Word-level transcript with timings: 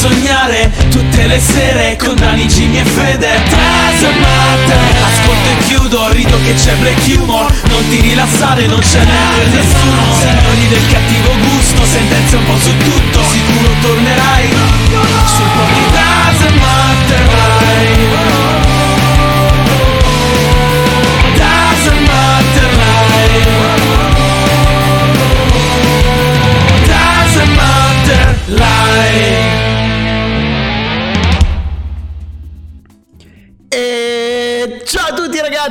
sognare 0.00 0.70
tutte 0.88 1.26
le 1.26 1.38
sere 1.38 1.94
con 1.96 2.14
Dani, 2.14 2.46
Jimmy 2.46 2.78
e 2.78 2.84
Fede. 2.84 3.28
Matter 4.00 4.78
Ascolto 5.04 5.48
e 5.50 5.64
chiudo, 5.66 6.10
rido 6.12 6.38
che 6.42 6.54
c'è 6.54 6.74
black 6.76 7.04
humor. 7.18 7.52
Non 7.68 7.86
ti 7.90 8.00
rilassare, 8.00 8.66
non 8.66 8.80
ce 8.80 8.98
n'è 8.98 9.20
per 9.36 9.48
nessuno. 9.48 10.02
Signori 10.18 10.68
del 10.68 10.86
cattivo 10.88 11.36
gusto, 11.50 11.84
sentenze 11.84 12.36
un 12.36 12.44
po' 12.46 12.56
su 12.56 12.74
tutto. 12.78 13.22
Sicuro 13.28 13.74
tornerai 13.82 14.48
sul 15.36 15.50
po' 15.54 15.69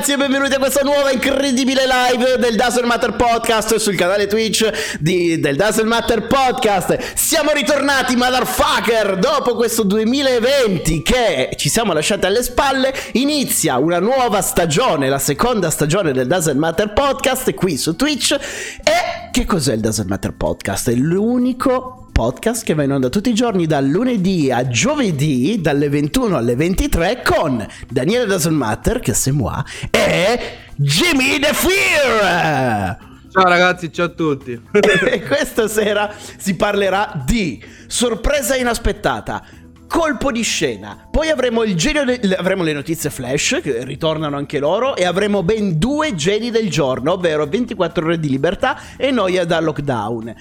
ragazzi 0.00 0.12
e 0.12 0.16
benvenuti 0.16 0.54
a 0.54 0.58
questa 0.58 0.80
nuova 0.82 1.10
incredibile 1.10 1.82
live 1.84 2.38
del 2.38 2.56
Dazzle 2.56 2.86
Matter 2.86 3.16
Podcast 3.16 3.76
sul 3.76 3.96
canale 3.96 4.26
Twitch 4.26 4.96
di- 4.98 5.38
del 5.38 5.56
Dazzle 5.56 5.84
Matter 5.84 6.26
Podcast. 6.26 7.12
Siamo 7.14 7.50
ritornati, 7.50 8.16
motherfucker, 8.16 9.18
dopo 9.18 9.54
questo 9.56 9.82
2020 9.82 11.02
che 11.02 11.50
ci 11.56 11.68
siamo 11.68 11.92
lasciati 11.92 12.24
alle 12.24 12.42
spalle. 12.42 12.94
Inizia 13.12 13.76
una 13.76 13.98
nuova 13.98 14.40
stagione, 14.40 15.10
la 15.10 15.18
seconda 15.18 15.68
stagione 15.68 16.12
del 16.12 16.26
Dazzle 16.26 16.54
Matter 16.54 16.94
Podcast 16.94 17.52
qui 17.52 17.76
su 17.76 17.94
Twitch. 17.94 18.32
E 18.32 19.28
che 19.30 19.44
cos'è 19.44 19.74
il 19.74 19.80
Dazzle 19.80 20.06
Matter 20.06 20.32
Podcast? 20.32 20.88
È 20.88 20.94
l'unico 20.94 21.99
podcast 22.10 22.64
che 22.64 22.74
va 22.74 22.82
in 22.82 22.92
onda 22.92 23.08
tutti 23.08 23.30
i 23.30 23.34
giorni 23.34 23.66
dal 23.66 23.86
lunedì 23.86 24.50
a 24.50 24.66
giovedì 24.68 25.60
dalle 25.60 25.88
21 25.88 26.36
alle 26.36 26.56
23 26.56 27.22
con 27.24 27.66
Daniele 27.88 28.26
Doesn't 28.26 28.54
Matter 28.54 29.00
che 29.00 29.12
c'est 29.12 29.34
moi 29.34 29.62
e 29.90 30.38
Jimmy 30.76 31.38
The 31.38 31.52
Fear 31.52 33.08
Ciao 33.30 33.44
ragazzi, 33.44 33.92
ciao 33.92 34.06
a 34.06 34.08
tutti. 34.08 34.60
e 35.08 35.22
questa 35.22 35.68
sera 35.68 36.12
si 36.36 36.56
parlerà 36.56 37.22
di 37.24 37.62
sorpresa 37.86 38.56
inaspettata 38.56 39.44
colpo 39.86 40.32
di 40.32 40.42
scena. 40.42 41.06
Poi 41.10 41.28
avremo 41.28 41.62
il 41.64 41.76
genio 41.76 42.04
de- 42.04 42.20
avremo 42.36 42.62
le 42.62 42.72
notizie 42.72 43.10
flash 43.10 43.60
che 43.62 43.84
ritornano 43.84 44.36
anche 44.36 44.58
loro 44.58 44.96
e 44.96 45.04
avremo 45.04 45.42
ben 45.42 45.78
due 45.78 46.14
geni 46.14 46.50
del 46.50 46.70
giorno 46.70 47.12
ovvero 47.12 47.46
24 47.46 48.04
ore 48.04 48.18
di 48.18 48.28
libertà 48.28 48.80
e 48.96 49.10
noia 49.10 49.44
da 49.44 49.60
lockdown 49.60 50.34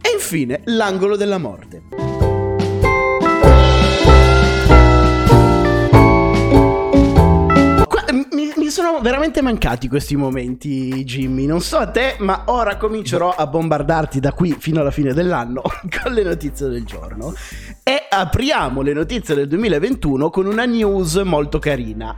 e 0.00 0.12
infine 0.14 0.62
l'angolo 0.64 1.16
della 1.16 1.38
morte 1.38 2.10
mi 8.70 8.76
sono 8.76 9.00
veramente 9.00 9.42
mancati 9.42 9.88
questi 9.88 10.14
momenti, 10.14 11.02
Jimmy. 11.02 11.44
Non 11.44 11.60
so 11.60 11.78
a 11.78 11.88
te, 11.88 12.14
ma 12.20 12.44
ora 12.46 12.76
comincerò 12.76 13.30
a 13.30 13.48
bombardarti 13.48 14.20
da 14.20 14.32
qui 14.32 14.54
fino 14.56 14.80
alla 14.80 14.92
fine 14.92 15.12
dell'anno 15.12 15.60
con 16.00 16.12
le 16.12 16.22
notizie 16.22 16.68
del 16.68 16.84
giorno. 16.84 17.34
E 17.82 18.06
apriamo 18.08 18.80
le 18.82 18.92
notizie 18.92 19.34
del 19.34 19.48
2021 19.48 20.30
con 20.30 20.46
una 20.46 20.66
news 20.66 21.16
molto 21.16 21.58
carina. 21.58 22.14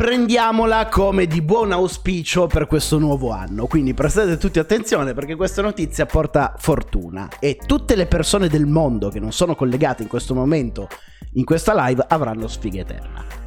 Prendiamola 0.00 0.86
come 0.86 1.26
di 1.26 1.42
buon 1.42 1.72
auspicio 1.72 2.46
per 2.46 2.66
questo 2.66 2.98
nuovo 2.98 3.32
anno. 3.32 3.66
Quindi 3.66 3.92
prestate 3.92 4.38
tutti 4.38 4.58
attenzione 4.58 5.12
perché 5.12 5.36
questa 5.36 5.60
notizia 5.60 6.06
porta 6.06 6.54
fortuna. 6.56 7.28
E 7.38 7.58
tutte 7.66 7.96
le 7.96 8.06
persone 8.06 8.48
del 8.48 8.64
mondo 8.64 9.10
che 9.10 9.20
non 9.20 9.30
sono 9.30 9.54
collegate 9.54 10.00
in 10.00 10.08
questo 10.08 10.34
momento 10.34 10.88
in 11.34 11.44
questa 11.44 11.74
live 11.86 12.02
avranno 12.08 12.48
sfiga 12.48 12.80
eterna 12.80 13.40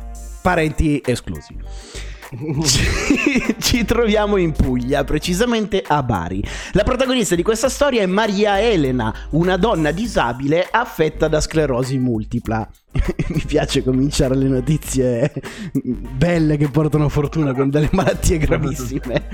parenti 0.43 1.01
esclusi. 1.03 1.57
Ci, 2.66 3.55
ci 3.59 3.85
troviamo 3.85 4.38
in 4.38 4.51
Puglia, 4.51 5.03
precisamente 5.03 5.83
a 5.85 6.01
Bari. 6.01 6.44
La 6.71 6.83
protagonista 6.83 7.35
di 7.35 7.44
questa 7.44 7.69
storia 7.69 8.01
è 8.01 8.05
Maria 8.07 8.59
Elena, 8.59 9.13
una 9.31 9.57
donna 9.57 9.91
disabile 9.91 10.67
affetta 10.69 11.27
da 11.27 11.39
sclerosi 11.39 11.99
multipla. 11.99 12.67
Mi 13.29 13.43
piace 13.45 13.83
cominciare 13.83 14.35
le 14.35 14.47
notizie 14.47 15.33
belle 15.73 16.57
che 16.57 16.69
portano 16.69 17.09
fortuna 17.09 17.53
con 17.53 17.69
delle 17.69 17.89
malattie 17.91 18.38
gravissime. 18.38 19.27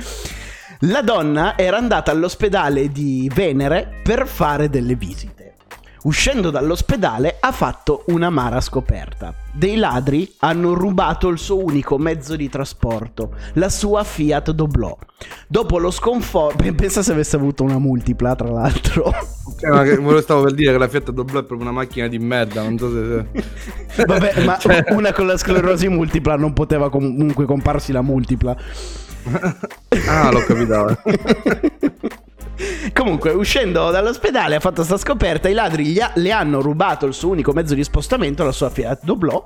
La 0.84 1.02
donna 1.02 1.58
era 1.58 1.78
andata 1.78 2.12
all'ospedale 2.12 2.90
di 2.90 3.30
Venere 3.34 4.00
per 4.02 4.28
fare 4.28 4.70
delle 4.70 4.96
visite. 4.96 5.39
Uscendo 6.04 6.50
dall'ospedale 6.50 7.38
ha 7.40 7.52
fatto 7.52 8.04
un'amara 8.08 8.62
scoperta. 8.62 9.34
Dei 9.52 9.76
ladri 9.76 10.34
hanno 10.40 10.74
rubato 10.74 11.28
il 11.28 11.38
suo 11.38 11.62
unico 11.64 11.98
mezzo 11.98 12.36
di 12.38 12.48
trasporto, 12.48 13.34
la 13.54 13.68
sua 13.70 14.04
Fiat 14.06 14.52
Doblò. 14.52 14.98
Dopo 15.48 15.78
lo 15.78 15.92
sconforto... 15.92 16.64
Pensa 16.74 17.04
se 17.04 17.12
avesse 17.12 17.36
avuto 17.36 17.64
una 17.64 17.80
multipla, 17.80 18.36
tra 18.36 18.50
l'altro. 18.50 19.12
Cioè, 19.60 19.70
ma 19.72 19.84
che- 19.84 19.96
lo 19.98 20.22
stavo 20.22 20.44
per 20.44 20.54
dire 20.54 20.72
che 20.72 20.78
la 20.78 20.88
Fiat 20.88 21.12
Doblò 21.12 21.40
è 21.40 21.44
proprio 21.44 21.70
una 21.70 21.78
macchina 21.78 22.08
di 22.08 22.18
merda, 22.20 22.64
non 22.64 22.78
so 22.78 22.90
se... 22.92 23.26
Vabbè, 24.06 24.46
ma 24.46 24.58
Cioè- 24.58 24.86
una 24.92 25.12
con 25.12 25.28
la 25.28 25.36
sclerosi 25.36 25.90
multipla 25.90 26.38
non 26.38 26.54
poteva 26.54 26.90
comunque 26.90 27.46
comparsi 27.46 27.92
la 27.92 28.02
multipla. 28.02 28.56
Ah, 30.08 30.32
l'ho 30.32 30.40
capito. 30.40 30.98
Comunque, 33.00 33.32
uscendo 33.32 33.92
dall'ospedale 33.92 34.56
ha 34.56 34.60
fatto 34.60 34.84
sta 34.84 34.98
scoperta, 34.98 35.48
i 35.48 35.54
ladri 35.54 35.98
ha- 36.02 36.12
le 36.16 36.32
hanno 36.32 36.60
rubato 36.60 37.06
il 37.06 37.14
suo 37.14 37.30
unico 37.30 37.54
mezzo 37.54 37.74
di 37.74 37.82
spostamento, 37.86 38.44
la 38.44 38.52
sua 38.52 38.70
Fiat 38.70 39.06
Doblò, 39.06 39.42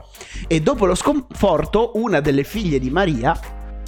e 0.48 0.60
dopo 0.60 0.88
lo 0.88 0.96
sconforto 0.96 1.92
una 1.94 2.20
delle 2.20 2.44
figlie 2.46 2.80
di 2.80 2.90
Maria 2.90 3.40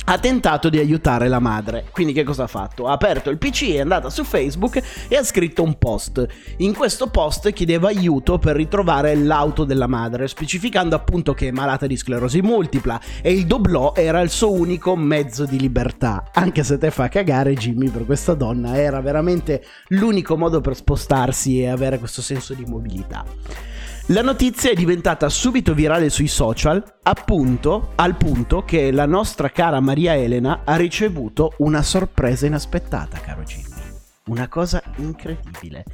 ha 0.06 0.18
tentato 0.20 0.70
di 0.70 0.78
aiutare 0.78 1.28
la 1.28 1.40
madre. 1.40 1.86
Quindi 1.92 2.14
che 2.14 2.24
cosa 2.24 2.44
ha 2.44 2.48
fatto? 2.48 2.88
Ha 2.88 2.94
aperto 2.94 3.30
il 3.30 3.38
PC, 3.38 3.74
è 3.74 3.80
andata 3.80 4.10
su 4.10 4.24
Facebook 4.24 4.82
e 5.08 5.16
ha 5.16 5.24
scritto 5.24 5.64
un 5.64 5.78
post. 5.78 6.26
In 6.58 6.74
questo 6.74 7.08
post 7.08 7.52
chiedeva 7.54 7.88
aiuto 7.88 8.38
per 8.38 8.56
ritrovare 8.56 9.16
l'auto 9.16 9.64
della 9.64 9.88
madre, 9.88 10.28
specificando 10.28 10.96
appunto 10.96 11.34
che 11.34 11.48
è 11.48 11.52
malata 11.52 11.88
di 11.88 11.98
sclerosi 11.98 12.42
multipla 12.42 13.00
e 13.22 13.32
il 13.32 13.46
doblò 13.46 13.94
era 13.96 14.22
il 14.22 14.30
suo 14.30 14.52
unico 14.52 14.96
mezzo 14.96 15.46
di 15.46 15.60
libertà. 15.60 16.30
Anche 16.34 16.64
se 16.64 16.78
te 16.78 16.92
fa 16.92 17.08
cagare 17.08 17.54
Jimmy 17.54 17.90
per 17.90 18.06
questa 18.06 18.34
donna, 18.34 18.78
era 18.78 19.02
veramente 19.02 19.64
l'unico 19.90 20.38
modo 20.38 20.62
per 20.62 20.76
spostarsi 20.76 21.62
e 21.62 21.68
avere 21.68 22.00
questo 22.00 22.22
senso 22.22 22.54
di 22.54 22.66
mobilità. 22.66 23.75
La 24.10 24.22
notizia 24.22 24.70
è 24.70 24.76
diventata 24.76 25.30
subito 25.30 25.74
virale 25.74 26.12
sui 26.12 26.28
social, 26.28 26.84
appunto 27.02 27.94
al 27.96 28.16
punto 28.16 28.64
che 28.64 28.92
la 28.92 29.08
nostra 29.08 29.50
cara 29.50 29.80
Maria 29.80 30.16
Elena 30.16 30.62
ha 30.64 30.76
ricevuto 30.76 31.54
una 31.58 31.82
sorpresa 31.82 32.46
inaspettata, 32.46 33.20
caro 33.20 33.42
Jimmy. 33.42 33.82
Una 34.28 34.48
cosa 34.48 34.84
incredibile. 34.98 35.86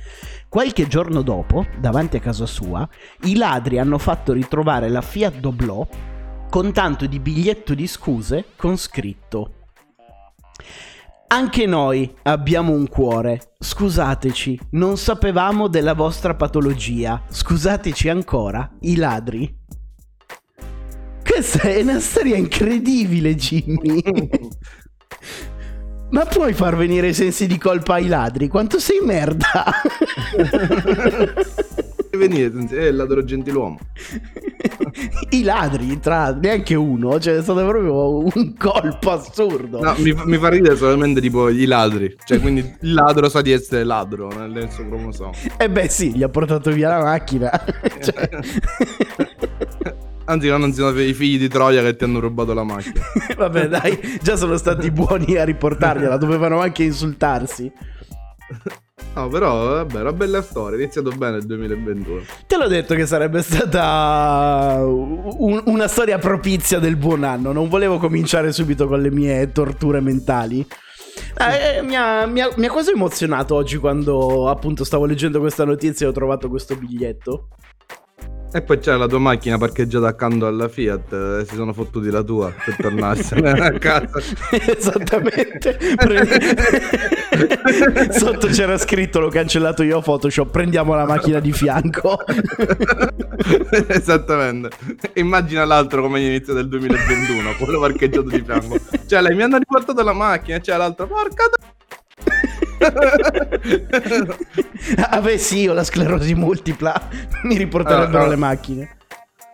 Qualche 0.50 0.88
giorno 0.88 1.22
dopo, 1.22 1.66
davanti 1.80 2.18
a 2.18 2.20
casa 2.20 2.46
sua, 2.46 2.86
i 3.22 3.38
ladri 3.38 3.80
hanno 3.80 3.98
fatto 3.98 4.34
ritrovare 4.34 4.90
la 4.90 5.02
Fiat 5.02 5.36
Doblò 5.36 5.88
con 6.50 6.74
tanto 6.74 7.06
di 7.06 7.18
biglietto 7.18 7.74
di 7.74 7.88
scuse 7.88 8.48
con 8.58 8.76
scritto 8.76 9.54
anche 11.32 11.66
noi 11.66 12.14
abbiamo 12.24 12.74
un 12.74 12.90
cuore. 12.90 13.54
Scusateci, 13.58 14.60
non 14.72 14.98
sapevamo 14.98 15.68
della 15.68 15.94
vostra 15.94 16.36
patologia. 16.36 17.24
Scusateci 17.30 18.10
ancora, 18.10 18.70
i 18.82 18.98
ladri. 18.98 19.60
Questa 21.24 21.62
è 21.62 21.82
una 21.82 22.02
storia 22.02 22.36
incredibile, 22.36 23.36
Jimmy. 23.36 24.04
Ma 26.12 26.26
puoi 26.26 26.52
far 26.52 26.76
venire 26.76 27.08
i 27.08 27.14
sensi 27.14 27.48
di 27.48 27.58
colpa 27.58 27.94
ai 27.94 28.08
ladri? 28.08 28.50
Quanto 28.50 28.80
sei 28.80 29.00
merda? 29.02 29.64
Venite, 32.28 32.78
è 32.78 32.88
il 32.88 32.96
ladro 32.96 33.24
gentiluomo. 33.24 33.80
I 35.32 35.44
ladri, 35.44 36.00
tra 36.00 36.34
neanche 36.34 36.76
uno, 36.76 37.20
cioè 37.20 37.38
è 37.38 37.42
stato 37.42 37.66
proprio 37.66 38.18
un 38.18 38.56
colpo 38.58 39.12
assurdo. 39.12 39.80
No, 39.80 39.96
mi, 39.98 40.14
fa- 40.14 40.26
mi 40.26 40.38
fa 40.38 40.50
ridere 40.50 40.76
solamente 40.76 41.20
tipo 41.20 41.50
i 41.50 41.66
ladri. 41.66 42.16
Cioè, 42.24 42.40
quindi 42.40 42.60
il 42.82 42.94
ladro 42.94 43.28
sa 43.30 43.42
di 43.42 43.52
essere 43.52 43.84
ladro 43.84 44.28
nel, 44.28 44.70
suo 44.72 44.86
cromosomo. 44.86 45.32
E 45.58 45.70
beh 45.70 45.88
sì, 45.90 46.16
gli 46.16 46.24
ha 46.24 46.30
portato 46.30 46.72
via 46.72 46.90
la 46.90 47.04
macchina. 47.04 47.50
Cioè- 48.02 48.30
Anzi, 50.26 50.48
no, 50.48 50.58
non 50.58 50.72
siano 50.72 50.98
i 51.00 51.14
figli 51.14 51.40
di 51.40 51.50
Troia 51.50 51.82
che 51.82 51.96
ti 51.96 52.04
hanno 52.04 52.20
rubato 52.20 52.54
la 52.54 52.64
macchina. 52.64 53.02
Vabbè, 53.36 53.68
dai, 53.68 54.00
già 54.22 54.36
sono 54.38 54.58
stati 54.58 54.92
buoni 54.92 55.36
a 55.38 55.44
riportargliela, 55.44 56.18
dovevano 56.18 56.60
anche 56.60 56.84
insultarsi. 56.84 57.72
No, 59.14 59.28
però, 59.28 59.66
vabbè, 59.74 60.00
una 60.02 60.14
bella 60.14 60.42
storia. 60.42 60.78
È 60.78 60.82
iniziato 60.82 61.10
bene 61.12 61.38
il 61.38 61.46
2021. 61.46 62.22
Te 62.48 62.58
l'ho 62.58 62.68
detto 62.68 62.96
che 62.96 63.06
sarebbe 63.06 63.42
stata 63.42 64.80
un- 64.86 65.62
una 65.66 65.88
storia 65.88 66.18
propizia 66.18 66.80
del 66.80 66.96
buon 66.96 67.24
anno. 67.26 67.52
Non 67.52 67.68
volevo 67.68 67.98
cominciare 67.98 68.54
subito 68.54 68.88
con 68.88 69.02
le 69.02 69.12
mie 69.12 69.52
torture 69.52 70.00
mentali. 70.00 70.66
Eh, 71.38 71.82
mi, 71.82 71.96
ha, 71.96 72.26
mi 72.26 72.40
ha- 72.40 72.52
mi 72.56 72.66
ha 72.66 72.70
quasi 72.72 72.92
emozionato 72.92 73.54
oggi 73.56 73.78
quando 73.78 74.48
appunto 74.50 74.84
stavo 74.86 75.06
leggendo 75.06 75.40
questa 75.40 75.66
notizia 75.66 76.06
e 76.06 76.10
ho 76.10 76.14
trovato 76.14 76.48
questo 76.50 76.76
biglietto. 76.76 77.48
E 78.54 78.62
poi 78.62 78.80
c'era 78.80 78.98
la 78.98 79.08
tua 79.08 79.20
macchina 79.20 79.58
parcheggiata 79.58 80.08
accanto 80.08 80.46
alla 80.46 80.68
Fiat 80.68 81.14
e 81.14 81.46
si 81.48 81.56
sono 81.56 81.72
fottuti 81.72 82.10
la 82.10 82.22
tua 82.22 82.52
per 82.66 82.76
tornarsene 82.76 83.50
a 83.58 83.72
casa. 83.72 84.20
Esattamente. 84.52 85.78
Pre- 85.96 86.28
Sotto 88.12 88.48
c'era 88.48 88.78
scritto, 88.78 89.22
l'ho 89.22 89.30
cancellato 89.30 89.84
io 89.84 90.02
Photoshop, 90.02 90.52
prendiamo 90.52 90.94
la 90.96 91.06
macchina 91.06 91.40
di 91.40 91.54
fianco. 91.54 92.20
Esattamente. 93.88 94.70
Immagina 95.14 95.64
l'altro 95.64 96.02
come 96.02 96.20
all'inizio 96.20 96.54
del 96.54 96.68
2021, 96.68 97.56
quello 97.58 97.80
parcheggiato 97.80 98.28
di 98.30 98.44
fianco. 98.44 98.78
Cioè, 99.08 99.22
lei 99.22 99.34
mi 99.36 99.44
hanno 99.44 99.58
riportato 99.60 100.04
la 100.04 100.14
macchina, 100.14 100.60
c'è 100.60 100.76
l'altro, 100.76 101.08
porca 101.08 101.46
d- 101.48 101.80
ah 105.10 105.22
beh 105.22 105.38
sì, 105.38 105.68
ho 105.68 105.74
la 105.74 105.84
sclerosi 105.84 106.34
multipla, 106.34 107.10
mi 107.44 107.58
riporterebbero 107.58 108.24
Ah, 108.24 108.26
ah. 108.26 108.30
le 108.30 108.36
macchine. 108.36 108.98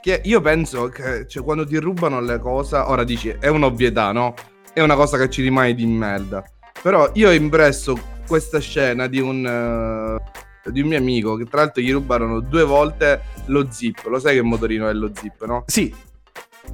Che 0.02 0.22
io 0.24 0.42
penso 0.42 0.88
che 0.90 1.28
cioè, 1.28 1.44
quando 1.44 1.66
ti 1.66 1.78
rubano 1.78 2.22
le 2.22 2.40
cose, 2.40 2.78
ora 2.78 3.04
dici 3.04 3.36
è 3.40 3.48
un'ovvietà, 3.48 4.12
no? 4.12 4.34
È 4.74 4.82
una 4.82 4.96
cosa 4.96 5.18
che 5.18 5.30
ci 5.30 5.42
rimane 5.42 5.74
di 5.74 5.86
merda. 5.86 6.44
Però 6.82 7.10
io 7.14 7.30
ho 7.30 7.34
impresso 7.34 7.98
questa 8.28 8.60
scena 8.60 9.08
di 9.08 9.20
un, 9.20 9.46
eh, 9.46 10.72
di 10.72 10.82
un 10.82 10.88
mio 10.88 10.98
amico 10.98 11.36
che 11.36 11.46
tra 11.46 11.62
l'altro 11.62 11.82
gli 11.82 11.92
rubarono 11.92 12.40
due 12.40 12.64
volte 12.64 13.22
lo 13.48 13.68
zip. 13.72 14.06
Lo 14.06 14.20
sai 14.20 14.36
che 14.36 14.42
motorino 14.44 14.88
è 14.88 14.94
lo 14.94 15.12
zip, 15.14 15.44
no? 15.46 15.64
Sì, 15.66 15.94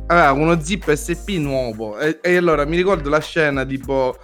Aveva 0.08 0.32
uno 0.32 0.60
zip 0.60 0.92
SP 0.92 1.38
nuovo. 1.38 1.98
E, 1.98 2.20
e 2.22 2.36
allora 2.36 2.66
mi 2.66 2.76
ricordo 2.76 3.10
la 3.10 3.22
scena 3.22 3.66
tipo. 3.66 4.18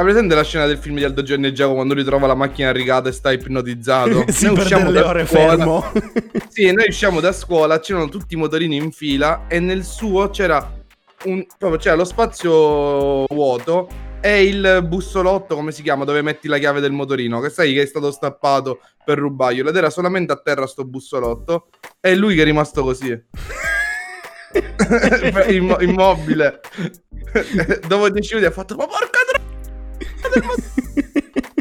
Hai 0.00 0.06
presente 0.06 0.34
la 0.34 0.44
scena 0.44 0.64
del 0.64 0.78
film 0.78 0.96
di 0.96 1.04
Aldo 1.04 1.22
Giovanni 1.22 1.48
e 1.48 1.52
Giacomo 1.52 1.74
quando 1.74 1.92
lui 1.92 2.04
trova 2.04 2.26
la 2.26 2.34
macchina 2.34 2.72
rigata 2.72 3.10
e 3.10 3.12
sta 3.12 3.32
ipnotizzato? 3.32 4.24
si 4.28 4.46
Noi 4.48 4.56
usciamo 4.56 4.90
da 4.90 5.06
ore 5.06 5.26
scuola- 5.26 5.56
fermo. 5.56 5.92
Sì, 6.48 6.72
noi 6.72 6.86
usciamo 6.88 7.20
da 7.20 7.32
scuola, 7.32 7.78
c'erano 7.80 8.08
tutti 8.08 8.32
i 8.32 8.38
motorini 8.38 8.76
in 8.76 8.92
fila 8.92 9.44
e 9.46 9.60
nel 9.60 9.84
suo 9.84 10.30
c'era 10.30 10.72
un, 11.24 11.44
proprio 11.58 11.78
c'era 11.78 11.96
lo 11.96 12.06
spazio 12.06 13.26
vuoto 13.26 13.88
e 14.22 14.44
il 14.44 14.86
bussolotto, 14.88 15.54
come 15.54 15.70
si 15.70 15.82
chiama, 15.82 16.06
dove 16.06 16.22
metti 16.22 16.48
la 16.48 16.56
chiave 16.56 16.80
del 16.80 16.92
motorino, 16.92 17.38
che 17.40 17.50
sai 17.50 17.74
che 17.74 17.82
è 17.82 17.86
stato 17.86 18.10
stappato 18.10 18.80
per 19.04 19.18
rubarglielo 19.18 19.68
ed 19.68 19.76
era 19.76 19.90
solamente 19.90 20.32
a 20.32 20.40
terra 20.42 20.66
sto 20.66 20.86
bussolotto 20.86 21.68
e 22.00 22.16
lui 22.16 22.36
che 22.36 22.40
è 22.40 22.44
rimasto 22.46 22.82
così. 22.82 23.22
Immo- 25.48 25.78
immobile. 25.84 26.60
Dopo 27.86 28.08
10 28.08 28.34
minuti 28.34 28.50
ha 28.50 28.54
fatto 28.54 28.74
ma 28.76 28.86
porca 28.86 29.19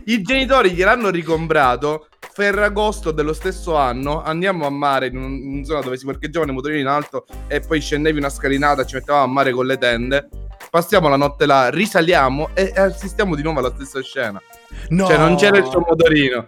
I 0.05 0.21
genitori 0.21 0.71
gliel'hanno 0.71 1.09
ricomprato. 1.09 2.07
Ferragosto 2.31 3.11
dello 3.11 3.33
stesso 3.33 3.75
anno 3.75 4.21
andiamo 4.23 4.65
a 4.65 4.69
mare 4.69 5.07
in, 5.07 5.17
un- 5.17 5.33
in 5.33 5.53
una 5.55 5.63
zona 5.65 5.81
dove 5.81 5.97
si 5.97 6.05
parcheggiavano 6.05 6.51
i 6.51 6.55
motorini 6.55 6.79
in 6.79 6.87
alto 6.87 7.25
e 7.47 7.59
poi 7.59 7.81
scendevi 7.81 8.17
una 8.17 8.29
scalinata, 8.29 8.85
ci 8.85 8.95
mettevamo 8.95 9.23
a 9.23 9.27
mare 9.27 9.51
con 9.51 9.65
le 9.65 9.77
tende. 9.77 10.29
Passiamo 10.69 11.09
la 11.09 11.17
notte 11.17 11.45
là, 11.45 11.69
risaliamo 11.69 12.49
e 12.53 12.71
assistiamo 12.75 13.35
di 13.35 13.41
nuovo 13.41 13.59
alla 13.59 13.73
stessa 13.73 14.01
scena. 14.01 14.41
No. 14.89 15.05
Cioè, 15.07 15.17
non 15.17 15.35
c'era 15.35 15.57
il 15.57 15.65
suo 15.65 15.79
motorino. 15.87 16.45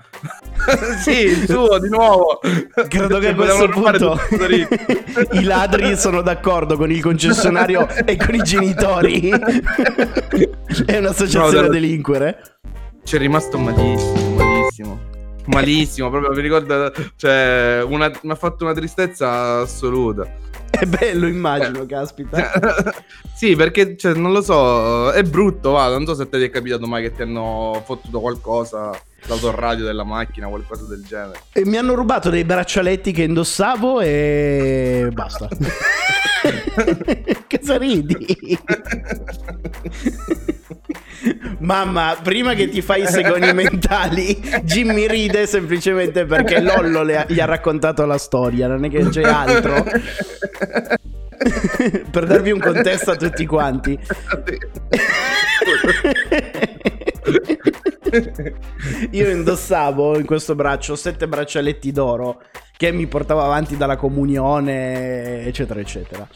sì, 1.03 1.11
il 1.25 1.45
suo 1.47 1.79
di 1.79 1.89
nuovo. 1.89 2.39
Credo 2.87 3.19
che 3.19 3.29
a 3.29 3.35
Cioè, 3.35 3.35
questo 3.35 3.69
punto 3.69 4.19
i 5.37 5.43
ladri 5.43 5.95
sono 5.97 6.21
d'accordo 6.21 6.77
con 6.77 6.91
il 6.91 7.01
concessionario 7.01 7.87
e 8.05 8.15
con 8.17 8.33
i 8.35 8.41
genitori. 8.43 9.29
È 9.29 10.97
un'associazione 10.97 11.51
No, 11.51 11.57
a 11.59 11.61
dai. 11.61 11.69
delinquere. 11.79 12.41
C'è 13.03 13.17
rimasto 13.17 13.57
malissimo, 13.57 14.35
malissimo. 14.35 14.99
Malissimo, 15.45 16.09
proprio 16.11 16.31
mi 16.33 16.41
ricordo, 16.41 16.93
cioè, 17.15 17.83
una- 17.87 18.11
mi 18.21 18.31
ha 18.31 18.35
fatto 18.35 18.63
una 18.63 18.73
tristezza 18.73 19.59
assoluta. 19.61 20.27
È 20.81 20.85
bello, 20.85 21.27
immagino, 21.27 21.85
caspita. 21.85 22.51
sì, 23.35 23.55
perché, 23.55 23.97
cioè, 23.97 24.13
non 24.13 24.31
lo 24.31 24.41
so, 24.41 25.11
è 25.11 25.21
brutto, 25.23 25.71
va, 25.71 25.89
non 25.89 26.05
so 26.05 26.15
se 26.15 26.29
ti 26.29 26.41
è 26.41 26.49
capitato 26.49 26.87
mai 26.87 27.03
che 27.03 27.13
ti 27.13 27.21
hanno 27.21 27.83
fottuto 27.85 28.19
qualcosa, 28.21 28.97
l'autoradio 29.27 29.83
della 29.83 30.05
macchina, 30.05 30.47
qualcosa 30.47 30.85
del 30.85 31.03
genere. 31.05 31.41
E 31.51 31.65
mi 31.65 31.77
hanno 31.77 31.93
rubato 31.93 32.29
dei 32.29 32.45
braccialetti 32.45 33.11
che 33.11 33.23
indossavo 33.23 33.99
e 33.99 35.09
basta. 35.13 35.49
Cosa 37.47 37.77
ridi? 37.77 38.57
Mamma, 41.59 42.17
prima 42.21 42.53
che 42.55 42.69
ti 42.69 42.81
fai 42.81 43.03
i 43.03 43.07
segoni 43.07 43.53
mentali, 43.53 44.41
Jimmy 44.63 45.05
ride 45.07 45.45
semplicemente 45.45 46.25
perché 46.25 46.59
Lollo 46.59 47.01
ha- 47.01 47.25
gli 47.27 47.39
ha 47.39 47.45
raccontato 47.45 48.05
la 48.05 48.17
storia, 48.17 48.67
non 48.67 48.83
è 48.85 48.89
che 48.89 49.07
c'è 49.09 49.21
altro. 49.21 49.85
per 52.11 52.25
darvi 52.25 52.51
un 52.51 52.59
contesto 52.59 53.11
a 53.11 53.15
tutti 53.15 53.45
quanti. 53.45 53.99
Io 59.11 59.29
indossavo 59.29 60.17
in 60.17 60.25
questo 60.25 60.55
braccio 60.55 60.95
sette 60.95 61.27
braccialetti 61.27 61.91
d'oro 61.91 62.41
che 62.81 62.91
mi 62.91 63.05
portavo 63.05 63.41
avanti 63.41 63.77
dalla 63.77 63.95
comunione, 63.95 65.45
eccetera, 65.45 65.79
eccetera. 65.79 66.27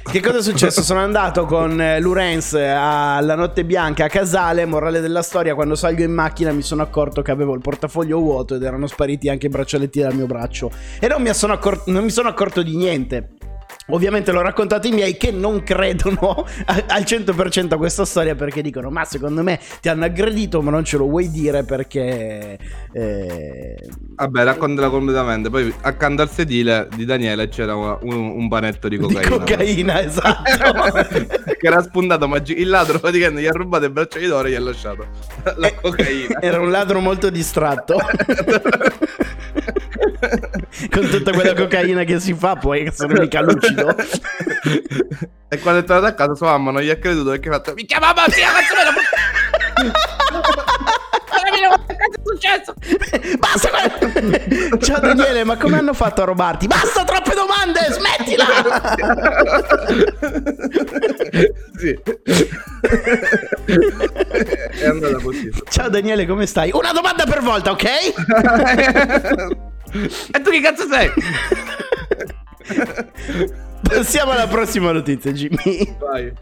Che 0.00 0.20
cosa 0.20 0.38
è 0.38 0.42
successo? 0.42 0.80
Sono 0.80 1.00
andato 1.00 1.44
con 1.44 1.80
eh, 1.80 1.98
Lorenz 1.98 2.54
alla 2.54 3.34
Notte 3.34 3.64
Bianca 3.64 4.04
a 4.04 4.08
Casale. 4.08 4.64
Morale 4.64 5.00
della 5.00 5.22
storia: 5.22 5.56
quando 5.56 5.74
salgo 5.74 6.04
in 6.04 6.12
macchina 6.12 6.52
mi 6.52 6.62
sono 6.62 6.82
accorto 6.82 7.20
che 7.20 7.32
avevo 7.32 7.52
il 7.54 7.60
portafoglio 7.60 8.18
vuoto 8.20 8.54
ed 8.54 8.62
erano 8.62 8.86
spariti 8.86 9.28
anche 9.28 9.46
i 9.46 9.50
braccialetti 9.50 10.00
dal 10.00 10.14
mio 10.14 10.26
braccio. 10.26 10.70
E 11.00 11.08
non 11.08 11.20
mi 11.20 11.34
sono, 11.34 11.54
accor- 11.54 11.88
non 11.88 12.04
mi 12.04 12.10
sono 12.10 12.28
accorto 12.28 12.62
di 12.62 12.76
niente. 12.76 13.30
Ovviamente 13.90 14.32
l'ho 14.32 14.42
raccontato 14.42 14.86
ai 14.86 14.92
miei 14.92 15.16
che 15.16 15.30
non 15.30 15.62
credono 15.62 16.44
a- 16.66 16.84
al 16.88 17.04
100% 17.04 17.74
a 17.74 17.78
questa 17.78 18.04
storia 18.04 18.34
perché 18.34 18.60
dicono 18.60 18.90
ma 18.90 19.04
secondo 19.04 19.42
me 19.42 19.58
ti 19.80 19.88
hanno 19.88 20.04
aggredito 20.04 20.60
ma 20.62 20.70
non 20.70 20.84
ce 20.84 20.96
lo 20.98 21.06
vuoi 21.06 21.30
dire 21.30 21.64
perché... 21.64 22.58
eh, 22.92 23.76
Vabbè, 24.18 24.42
raccontala 24.44 24.90
completamente. 24.90 25.48
Poi 25.48 25.72
accanto 25.82 26.22
al 26.22 26.30
sedile 26.30 26.88
di 26.94 27.04
Daniele 27.04 27.48
c'era 27.48 27.74
un, 27.76 27.98
un- 28.02 28.48
panetto 28.48 28.88
di 28.88 28.98
di 29.06 29.20
cocaina. 29.20 29.28
cocaina, 29.28 30.02
esatto. 30.02 30.42
che 31.56 31.66
era 31.66 31.80
spuntato, 31.82 32.26
ma 32.26 32.40
il 32.44 32.68
ladro 32.68 32.98
praticamente 32.98 33.42
gli 33.42 33.46
ha 33.46 33.52
rubato 33.52 33.84
il 33.84 33.92
braccio 33.92 34.18
di 34.18 34.26
d'oro 34.26 34.48
e 34.48 34.50
gli 34.50 34.54
ha 34.54 34.60
lasciato 34.60 35.06
la 35.56 35.68
Eh, 35.68 35.74
cocaina. 35.80 36.40
Era 36.40 36.60
un 36.60 36.70
ladro 36.70 37.00
molto 37.00 37.30
distratto. 37.30 37.96
Con 40.90 41.08
tutta 41.08 41.32
quella 41.32 41.54
cocaina 41.54 42.04
che 42.04 42.20
si 42.20 42.34
fa, 42.34 42.56
poi 42.56 42.84
che 42.84 42.92
sono 42.92 43.14
mica 43.14 43.40
lucido. 43.40 43.94
e 45.48 45.58
quando 45.60 45.80
è 45.80 45.84
tornato 45.84 46.06
a 46.06 46.12
casa 46.12 46.34
sua 46.34 46.48
mamma 46.48 46.72
non 46.72 46.82
gli 46.82 46.90
ha 46.90 46.96
creduto 46.96 47.30
perché 47.30 47.48
ha 47.48 47.52
fatto 47.52 47.72
mi 47.74 47.84
chiama 47.84 48.12
mamma, 48.12 48.28
sì, 48.28 48.40
cazzo 48.40 48.74
me 48.74 48.82
Basta! 53.38 53.68
Ciao 54.78 55.00
Daniele, 55.00 55.44
ma 55.44 55.56
come 55.56 55.78
hanno 55.78 55.92
fatto 55.92 56.22
a 56.22 56.24
rubarti? 56.24 56.66
Basta, 56.66 57.04
troppe 57.04 57.34
domande, 57.34 57.80
smettila! 57.90 58.46
sì. 61.76 61.96
è 64.80 64.86
andata 64.86 65.18
così. 65.22 65.52
Ciao 65.68 65.88
Daniele, 65.88 66.26
come 66.26 66.46
stai? 66.46 66.72
Una 66.72 66.90
domanda 66.92 67.24
per 67.24 67.42
volta, 67.42 67.70
ok? 67.70 67.86
e 70.32 70.40
tu 70.40 70.50
che 70.50 70.60
cazzo 70.60 70.86
sei? 70.88 71.10
Passiamo 73.82 74.32
alla 74.32 74.46
prossima 74.46 74.92
notizia, 74.92 75.32
Jimmy. 75.32 75.96
Vai. 75.98 76.32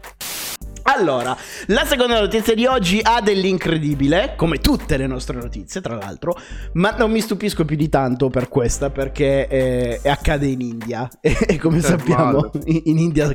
Allora, 0.89 1.35
la 1.67 1.85
seconda 1.85 2.19
notizia 2.19 2.53
di 2.55 2.65
oggi 2.65 2.99
ha 3.01 3.21
dell'incredibile, 3.21 4.33
come 4.35 4.57
tutte 4.59 4.97
le 4.97 5.07
nostre 5.07 5.37
notizie, 5.37 5.81
tra 5.81 5.95
l'altro, 5.95 6.35
ma 6.73 6.91
non 6.91 7.11
mi 7.11 7.19
stupisco 7.19 7.65
più 7.65 7.75
di 7.75 7.89
tanto 7.89 8.29
per 8.29 8.47
questa 8.47 8.89
perché 8.89 9.47
eh, 9.47 9.99
accade 10.05 10.47
in 10.47 10.61
India 10.61 11.09
e, 11.19 11.37
e 11.47 11.57
come 11.57 11.77
Eh, 11.77 11.81
sappiamo 11.81 12.51
in 12.65 12.97
in 12.97 12.97
India 12.99 13.27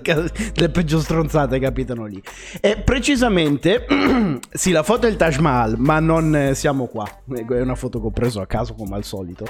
le 0.55 0.69
peggio 0.71 1.01
stronzate 1.01 1.59
capitano 1.59 2.07
lì. 2.07 2.23
E 2.61 2.77
precisamente, 2.79 3.87
sì, 4.51 4.73
la 4.73 4.83
foto 4.83 5.07
è 5.07 5.11
il 5.11 5.17
Taj 5.17 5.37
Mahal, 5.37 5.77
ma 5.79 6.01
non 6.01 6.35
eh, 6.35 6.55
siamo 6.55 6.87
qua, 6.87 7.07
è 7.35 7.61
una 7.61 7.75
foto 7.75 8.01
che 8.01 8.07
ho 8.07 8.11
preso 8.11 8.41
a 8.41 8.47
caso 8.47 8.75
come 8.75 8.97
al 8.97 9.05
solito. 9.05 9.47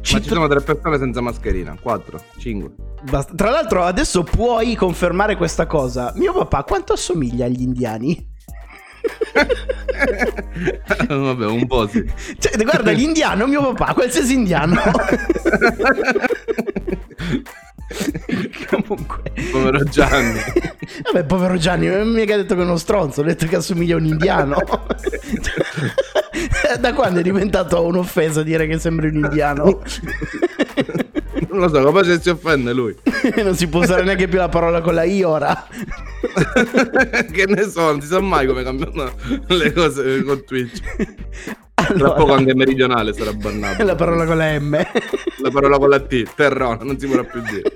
Ci 0.00 0.14
Ma 0.14 0.20
ci 0.20 0.28
sono 0.28 0.46
tre 0.48 0.60
persone 0.60 0.98
senza 0.98 1.20
mascherina, 1.20 1.76
quattro, 1.80 2.20
cinque. 2.38 2.72
Basta. 3.08 3.34
Tra 3.34 3.50
l'altro 3.50 3.84
adesso 3.84 4.22
puoi 4.22 4.74
confermare 4.74 5.36
questa 5.36 5.66
cosa. 5.66 6.12
Mio 6.16 6.32
papà 6.32 6.64
quanto 6.64 6.94
assomiglia 6.94 7.43
agli 7.44 7.62
indiani? 7.62 8.32
Vabbè, 11.08 11.46
un 11.46 11.66
po' 11.66 11.86
sì. 11.86 12.04
Cioè, 12.38 12.62
guarda, 12.62 12.90
l'indiano, 12.90 13.46
mio 13.46 13.72
papà, 13.72 13.94
qualsiasi 13.94 14.34
indiano. 14.34 14.80
Comunque. 18.68 19.22
Povero 19.50 19.82
Gianni. 19.84 20.40
Vabbè, 21.04 21.24
povero 21.24 21.56
Gianni, 21.56 21.88
non 21.88 22.08
mi 22.08 22.22
ha 22.22 22.24
detto 22.24 22.54
che 22.54 22.60
è 22.60 22.64
uno 22.64 22.76
stronzo, 22.76 23.20
ho 23.20 23.24
detto 23.24 23.46
che 23.46 23.56
assomiglia 23.56 23.94
a 23.94 23.98
un 23.98 24.06
indiano. 24.06 24.56
da 26.80 26.92
quando 26.92 27.20
è 27.20 27.22
diventato 27.22 27.84
un'offesa 27.84 28.42
dire 28.42 28.66
che 28.66 28.78
sembri 28.78 29.08
un 29.08 29.16
indiano? 29.16 29.82
Non 31.50 31.60
lo 31.60 31.68
so, 31.68 31.84
capace 31.84 32.20
si 32.20 32.30
offende 32.30 32.72
lui. 32.72 32.96
non 33.42 33.54
si 33.54 33.68
può 33.68 33.80
usare 33.80 34.02
neanche 34.02 34.28
più 34.28 34.38
la 34.38 34.48
parola 34.48 34.80
con 34.80 34.94
la 34.94 35.04
I 35.04 35.22
ora. 35.22 35.66
che 37.32 37.46
ne 37.46 37.62
so, 37.68 37.80
non 37.82 38.00
si 38.00 38.06
sa 38.06 38.20
mai 38.20 38.46
come 38.46 38.62
cambiano 38.62 39.12
le 39.48 39.72
cose 39.72 40.22
con 40.22 40.44
Twitch. 40.44 40.80
Tra 41.74 41.92
Allora, 41.94 42.12
poco 42.12 42.32
anche 42.32 42.54
meridionale 42.54 43.12
sarà 43.12 43.32
bannato. 43.32 43.84
la 43.84 43.94
parola 43.94 44.24
con 44.24 44.36
la 44.38 44.58
M. 44.58 44.82
La 45.42 45.50
parola 45.50 45.76
con 45.78 45.88
la 45.90 46.00
T, 46.00 46.34
terrone, 46.34 46.84
non 46.84 46.98
si 46.98 47.06
vorrà 47.06 47.24
più 47.24 47.42
dire. 47.42 47.74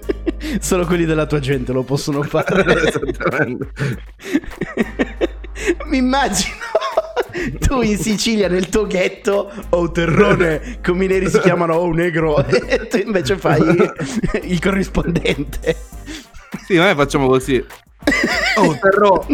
Solo 0.61 0.87
quelli 0.87 1.05
della 1.05 1.27
tua 1.27 1.41
gente 1.41 1.73
lo 1.73 1.83
possono 1.83 2.23
fare. 2.23 2.65
Esattamente. 2.89 3.71
Mi 5.87 5.99
immagino 5.99 6.55
tu 7.59 7.83
in 7.83 7.99
Sicilia 7.99 8.49
nel 8.49 8.69
tuo 8.69 8.87
ghetto 8.87 9.51
o 9.71 9.91
terrone 9.91 10.79
come 10.83 11.05
i 11.05 11.09
neri 11.09 11.29
si 11.29 11.39
chiamano 11.41 11.75
o 11.75 11.85
un 11.85 11.97
negro 11.97 12.45
e 12.47 12.87
tu 12.87 12.97
invece 12.97 13.37
fai 13.37 13.61
il 14.43 14.61
corrispondente 14.61 15.77
Sì, 16.67 16.75
noi 16.77 16.95
facciamo 16.95 17.27
così. 17.29 17.65
Oh, 18.59 18.75
terrò. 18.81 19.25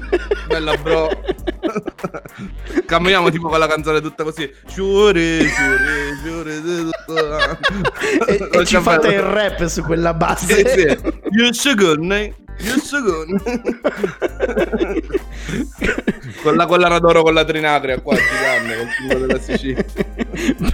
Bella 0.48 0.76
bro. 0.76 1.08
Camminiamo 2.84 3.30
tipo 3.30 3.48
con 3.48 3.58
la 3.58 3.66
canzone 3.66 4.02
tutta 4.02 4.22
così. 4.22 4.52
Sciuri, 4.66 5.48
sciuri, 5.48 6.14
sciuri. 6.22 6.90
e, 8.26 8.48
e 8.60 8.66
ci 8.66 8.76
fate 8.80 9.14
il 9.14 9.22
rap 9.22 9.64
su 9.64 9.82
quella 9.82 10.12
base 10.12 10.54
Sì, 10.54 10.62
sì. 10.68 10.82
You 11.30 11.54
should 11.54 11.80
You 11.80 12.34
should 12.80 13.42
Con 16.42 16.56
la 16.56 16.66
collana 16.66 16.98
d'oro 16.98 17.22
con 17.22 17.32
la 17.34 17.44
trinacria 17.44 18.00
qua 18.00 18.14
gigante, 18.14 18.76
col 18.76 18.88
simbolo 18.98 19.26
della 19.26 19.40
Sicilia. 19.40 19.84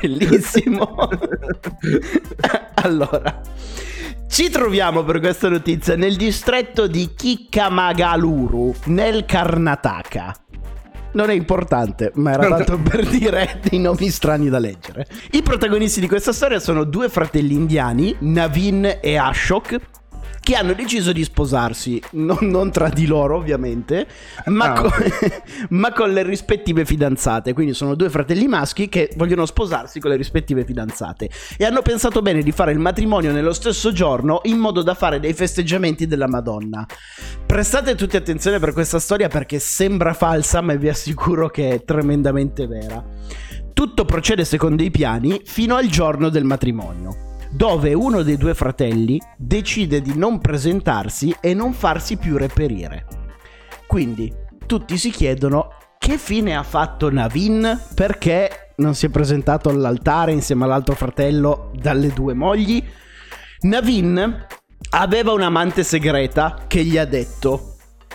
bellissimo 0.01 0.97
allora 2.75 3.41
ci 4.31 4.49
troviamo 4.49 5.03
per 5.03 5.19
questa 5.19 5.49
notizia 5.49 5.97
nel 5.97 6.15
distretto 6.15 6.87
di 6.87 7.11
Kikamagaluru, 7.17 8.73
nel 8.87 9.25
Karnataka. 9.25 10.35
Non 11.15 11.31
è 11.31 11.35
importante, 11.35 12.13
ma 12.15 12.33
era 12.33 12.47
tanto 12.47 12.79
per 12.79 13.05
dire 13.07 13.59
dei 13.69 13.81
nomi 13.81 14.09
strani 14.09 14.49
da 14.49 14.61
leggere. 14.61 15.05
I 15.33 15.43
protagonisti 15.43 15.99
di 15.99 16.07
questa 16.07 16.33
storia 16.33 16.61
sono 16.61 16.85
due 16.85 17.09
fratelli 17.09 17.55
indiani, 17.55 18.15
Navin 18.21 18.99
e 19.01 19.17
Ashok, 19.17 19.77
che 20.41 20.55
hanno 20.57 20.73
deciso 20.73 21.13
di 21.13 21.23
sposarsi, 21.23 22.03
non, 22.13 22.39
non 22.41 22.71
tra 22.71 22.89
di 22.89 23.07
loro 23.07 23.37
ovviamente, 23.37 24.07
ma, 24.47 24.73
Ah, 24.73 24.81
con, 24.81 24.91
ma 25.71 25.93
con 25.93 26.13
le 26.13 26.23
rispettive 26.23 26.85
fidanzate. 26.85 27.53
Quindi 27.53 27.75
sono 27.75 27.95
due 27.95 28.09
fratelli 28.09 28.47
maschi 28.47 28.89
che 28.89 29.11
vogliono 29.17 29.47
sposarsi 29.47 30.01
con 30.01 30.11
le 30.11 30.17
rispettive 30.17 30.65
fidanzate. 30.65 31.29
E 31.57 31.65
hanno 31.65 31.83
pensato 31.83 32.23
bene 32.23 32.43
di 32.43 32.53
fare 32.53 32.73
il 32.73 32.79
matrimonio 32.79 33.33
nello 33.33 33.53
stesso 33.53 33.93
giorno 33.93 34.41
in 34.45 34.59
modo 34.59 34.83
da 34.83 34.95
fare 34.95 35.21
dei 35.21 35.35
festeggiamenti 35.35 36.07
della 36.07 36.29
Madonna. 36.29 36.87
Prestate 37.47 37.95
tutti 37.95 38.17
attenzione 38.17 38.59
per 38.59 38.73
questa 38.73 38.99
storia 38.99 39.29
perché 39.29 39.59
sembra 39.59 40.15
falsa, 40.15 40.61
ma 40.61 40.75
vi 40.75 40.89
assicuro 40.89 41.49
che 41.49 41.71
è 41.71 41.85
tremendamente 41.85 42.67
vera. 42.67 43.05
Tutto 43.73 44.05
procede 44.05 44.45
secondo 44.45 44.83
i 44.83 44.91
piani 44.91 45.41
fino 45.45 45.77
al 45.77 45.87
giorno 45.87 46.29
del 46.29 46.45
matrimonio 46.45 47.29
dove 47.51 47.93
uno 47.93 48.23
dei 48.23 48.37
due 48.37 48.55
fratelli 48.55 49.21
decide 49.37 50.01
di 50.01 50.17
non 50.17 50.41
presentarsi 50.41 51.35
e 51.41 51.53
non 51.55 51.73
farsi 51.73 52.17
più 52.17 52.37
reperire. 52.37 53.07
Quindi 53.87 54.33
tutti 54.67 54.97
si 54.97 55.11
chiedono 55.11 55.73
che 55.99 56.17
fine 56.17 56.57
ha 56.57 56.63
fatto 56.63 57.11
Navin 57.11 57.79
perché 57.95 58.73
non 58.77 58.95
si 58.95 59.07
è 59.07 59.09
presentato 59.11 59.69
all'altare 59.69 60.33
insieme 60.33 60.65
all'altro 60.65 60.95
fratello 60.95 61.71
dalle 61.75 62.13
due 62.13 62.35
mogli. 62.35 62.83
Navin 63.63 64.47
aveva 64.91 65.33
un'amante 65.33 65.83
segreta 65.83 66.65
che 66.67 66.85
gli 66.85 66.97
ha 66.97 67.05
detto 67.05 67.75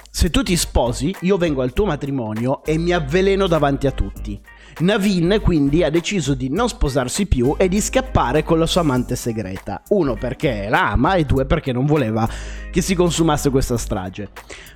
se 0.09 0.29
tu 0.29 0.43
ti 0.43 0.55
sposi 0.55 1.13
io 1.21 1.35
vengo 1.35 1.61
al 1.61 1.73
tuo 1.73 1.85
matrimonio 1.85 2.63
e 2.63 2.77
mi 2.77 2.91
avveleno 2.93 3.47
davanti 3.47 3.85
a 3.85 3.91
tutti. 3.91 4.39
Navin 4.79 5.39
quindi 5.41 5.83
ha 5.83 5.89
deciso 5.89 6.33
di 6.33 6.49
non 6.49 6.67
sposarsi 6.67 7.27
più 7.27 7.55
e 7.57 7.69
di 7.69 7.79
scappare 7.79 8.43
con 8.43 8.59
la 8.59 8.65
sua 8.65 8.81
amante 8.81 9.15
segreta. 9.15 9.81
Uno 9.89 10.15
perché 10.15 10.67
la 10.69 10.91
ama 10.91 11.13
e 11.13 11.23
due 11.23 11.45
perché 11.45 11.71
non 11.71 11.85
voleva 11.85 12.27
che 12.71 12.81
si 12.81 12.93
consumasse 12.93 13.49
questa 13.49 13.77
strage. 13.77 14.29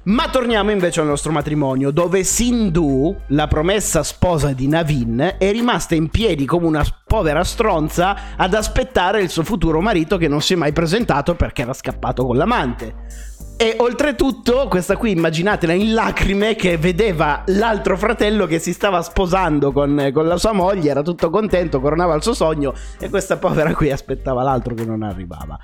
Ma 0.03 0.29
torniamo 0.29 0.71
invece 0.71 1.01
al 1.01 1.07
nostro 1.07 1.33
matrimonio 1.33 1.91
dove 1.91 2.23
Sindhu, 2.23 3.13
la 3.27 3.47
promessa 3.47 4.01
sposa 4.03 4.53
di 4.53 4.67
Navin, 4.67 5.35
è 5.37 5.51
rimasta 5.51 5.95
in 5.95 6.09
piedi 6.09 6.45
come 6.45 6.65
una 6.65 6.85
povera 7.05 7.43
stronza 7.43 8.37
ad 8.37 8.53
aspettare 8.53 9.21
il 9.21 9.29
suo 9.29 9.43
futuro 9.43 9.81
marito 9.81 10.17
che 10.17 10.29
non 10.29 10.41
si 10.41 10.53
è 10.53 10.55
mai 10.55 10.71
presentato 10.71 11.35
perché 11.35 11.63
era 11.63 11.73
scappato 11.73 12.25
con 12.25 12.37
l'amante. 12.37 13.38
E 13.61 13.75
oltretutto, 13.77 14.69
questa 14.69 14.95
qui 14.95 15.11
immaginatela 15.11 15.73
in 15.73 15.93
lacrime 15.93 16.55
che 16.55 16.77
vedeva 16.77 17.43
l'altro 17.47 17.97
fratello 17.97 18.45
che 18.45 18.57
si 18.57 18.71
stava 18.71 19.01
sposando 19.01 19.73
con, 19.73 20.11
con 20.13 20.27
la 20.27 20.37
sua 20.37 20.53
moglie, 20.53 20.91
era 20.91 21.01
tutto 21.01 21.29
contento, 21.29 21.81
coronava 21.81 22.15
il 22.15 22.23
suo 22.23 22.33
sogno 22.33 22.73
e 22.97 23.09
questa 23.09 23.35
povera 23.35 23.75
qui 23.75 23.91
aspettava 23.91 24.43
l'altro 24.43 24.73
che 24.75 24.85
non 24.85 25.03
arrivava. 25.03 25.59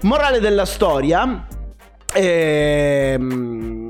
Morale 0.00 0.40
della 0.40 0.64
storia. 0.64 1.46
Ehm, 2.14 3.80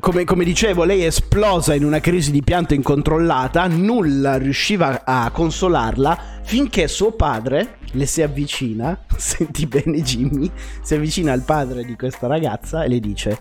come, 0.00 0.24
come 0.24 0.44
dicevo, 0.44 0.84
lei 0.84 1.04
esplosa 1.04 1.74
in 1.74 1.84
una 1.84 2.00
crisi 2.00 2.30
di 2.30 2.42
pianto 2.42 2.74
incontrollata, 2.74 3.66
nulla 3.66 4.36
riusciva 4.36 5.02
a 5.04 5.30
consolarla 5.30 6.40
finché 6.42 6.88
suo 6.88 7.12
padre 7.12 7.78
le 7.92 8.06
si 8.06 8.22
avvicina, 8.22 8.98
senti 9.16 9.66
bene 9.66 10.02
Jimmy, 10.02 10.50
si 10.82 10.94
avvicina 10.94 11.32
al 11.32 11.42
padre 11.42 11.84
di 11.84 11.94
questa 11.96 12.26
ragazza 12.26 12.84
e 12.84 12.88
le 12.88 13.00
dice, 13.00 13.38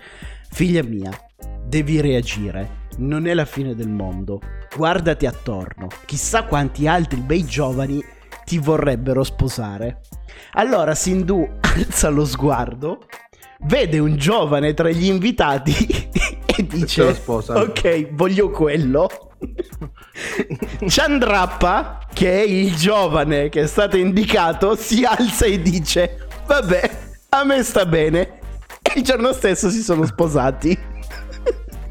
figlia 0.50 0.84
mia, 0.84 1.12
devi 1.66 2.02
reagire, 2.02 2.88
non 2.98 3.28
è 3.28 3.34
la 3.34 3.46
fine 3.46 3.76
del 3.76 3.90
mondo, 3.90 4.42
guardati 4.76 5.26
attorno, 5.26 5.88
chissà 6.06 6.44
quanti 6.44 6.88
altri 6.88 7.20
bei 7.20 7.46
giovani 7.46 8.04
ti 8.46 8.58
vorrebbero 8.58 9.24
sposare. 9.24 10.02
Allora 10.54 10.96
Sindhu 10.96 11.48
alza 11.62 12.10
lo 12.10 12.26
sguardo, 12.26 13.06
vede 13.64 14.00
un 14.00 14.16
giovane 14.18 14.74
tra 14.74 14.90
gli 14.90 15.06
invitati 15.06 15.74
e 16.46 16.66
dice, 16.66 17.22
ok, 17.26 18.14
voglio 18.14 18.50
quello. 18.50 19.10
Chandrappa, 20.88 22.08
che 22.14 22.42
è 22.42 22.44
il 22.44 22.76
giovane 22.76 23.50
che 23.50 23.62
è 23.62 23.68
stato 23.68 23.98
indicato, 23.98 24.76
si 24.76 25.04
alza 25.04 25.46
e 25.46 25.62
dice: 25.62 26.28
Vabbè, 26.46 26.90
a 27.30 27.44
me 27.44 27.64
sta 27.64 27.86
bene. 27.86 28.40
E 28.82 28.94
il 28.96 29.04
giorno 29.04 29.32
stesso 29.34 29.70
si 29.70 29.82
sono 29.82 30.06
sposati. 30.06 30.78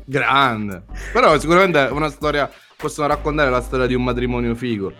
Grande. 0.04 0.84
Però 1.12 1.38
sicuramente 1.38 1.88
è 1.88 1.90
una 1.90 2.10
storia. 2.10 2.50
Possono 2.76 3.08
raccontare 3.08 3.50
la 3.50 3.60
storia 3.60 3.86
di 3.86 3.94
un 3.94 4.04
matrimonio 4.04 4.54
figo. 4.54 4.92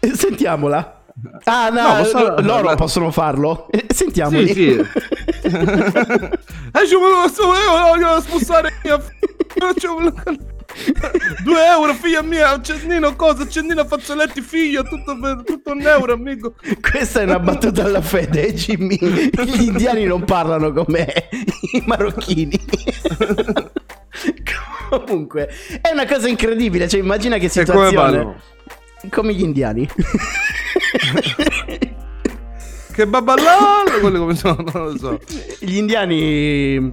Sentiamola. 0.00 0.99
Ah, 1.44 1.68
no, 1.70 1.82
No, 1.82 1.94
posso- 2.02 2.18
lo- 2.18 2.40
loro 2.40 2.74
possono 2.76 3.10
farlo. 3.10 3.68
Eh, 3.72 3.86
Sentiamoli. 3.92 4.46
Sì, 4.46 4.54
sì. 4.54 4.76
Volevo, 7.40 7.78
voglio 7.88 8.20
spostare 8.20 8.72
mia 8.84 8.98
figlia. 9.00 10.22
Due 11.42 11.66
euro, 11.66 11.94
figlia 11.94 12.22
mia, 12.22 12.50
accendino, 12.50 13.16
cosa? 13.16 13.42
Accendino, 13.42 13.84
fazzoletti, 13.84 14.40
figlio, 14.40 14.82
tutto, 14.84 15.16
tutto 15.44 15.72
un 15.72 15.80
euro, 15.82 16.12
amico. 16.12 16.54
Questa 16.80 17.20
è 17.20 17.24
una 17.24 17.40
battuta 17.40 17.84
alla 17.84 18.00
fede, 18.00 18.46
eh, 18.46 18.54
Jimmy. 18.54 18.96
Gli 18.96 19.62
indiani 19.62 20.04
non 20.04 20.24
parlano 20.24 20.72
come 20.72 21.12
i 21.72 21.82
marocchini. 21.86 22.58
Comunque, 24.90 25.48
è 25.80 25.90
una 25.92 26.06
cosa 26.06 26.28
incredibile. 26.28 26.88
Cioè, 26.88 27.00
immagina 27.00 27.36
che 27.38 27.46
E 27.46 27.50
come 27.50 27.64
situazione. 27.64 27.92
parlano? 27.94 28.40
Come 29.08 29.32
gli 29.32 29.42
indiani. 29.42 29.88
Che 32.92 33.06
babbalal, 33.06 34.00
quello 34.00 34.18
come 34.18 34.34
sono, 34.34 34.62
non 34.74 34.84
lo 34.84 34.98
so. 34.98 35.18
Gli 35.60 35.76
indiani. 35.76 36.92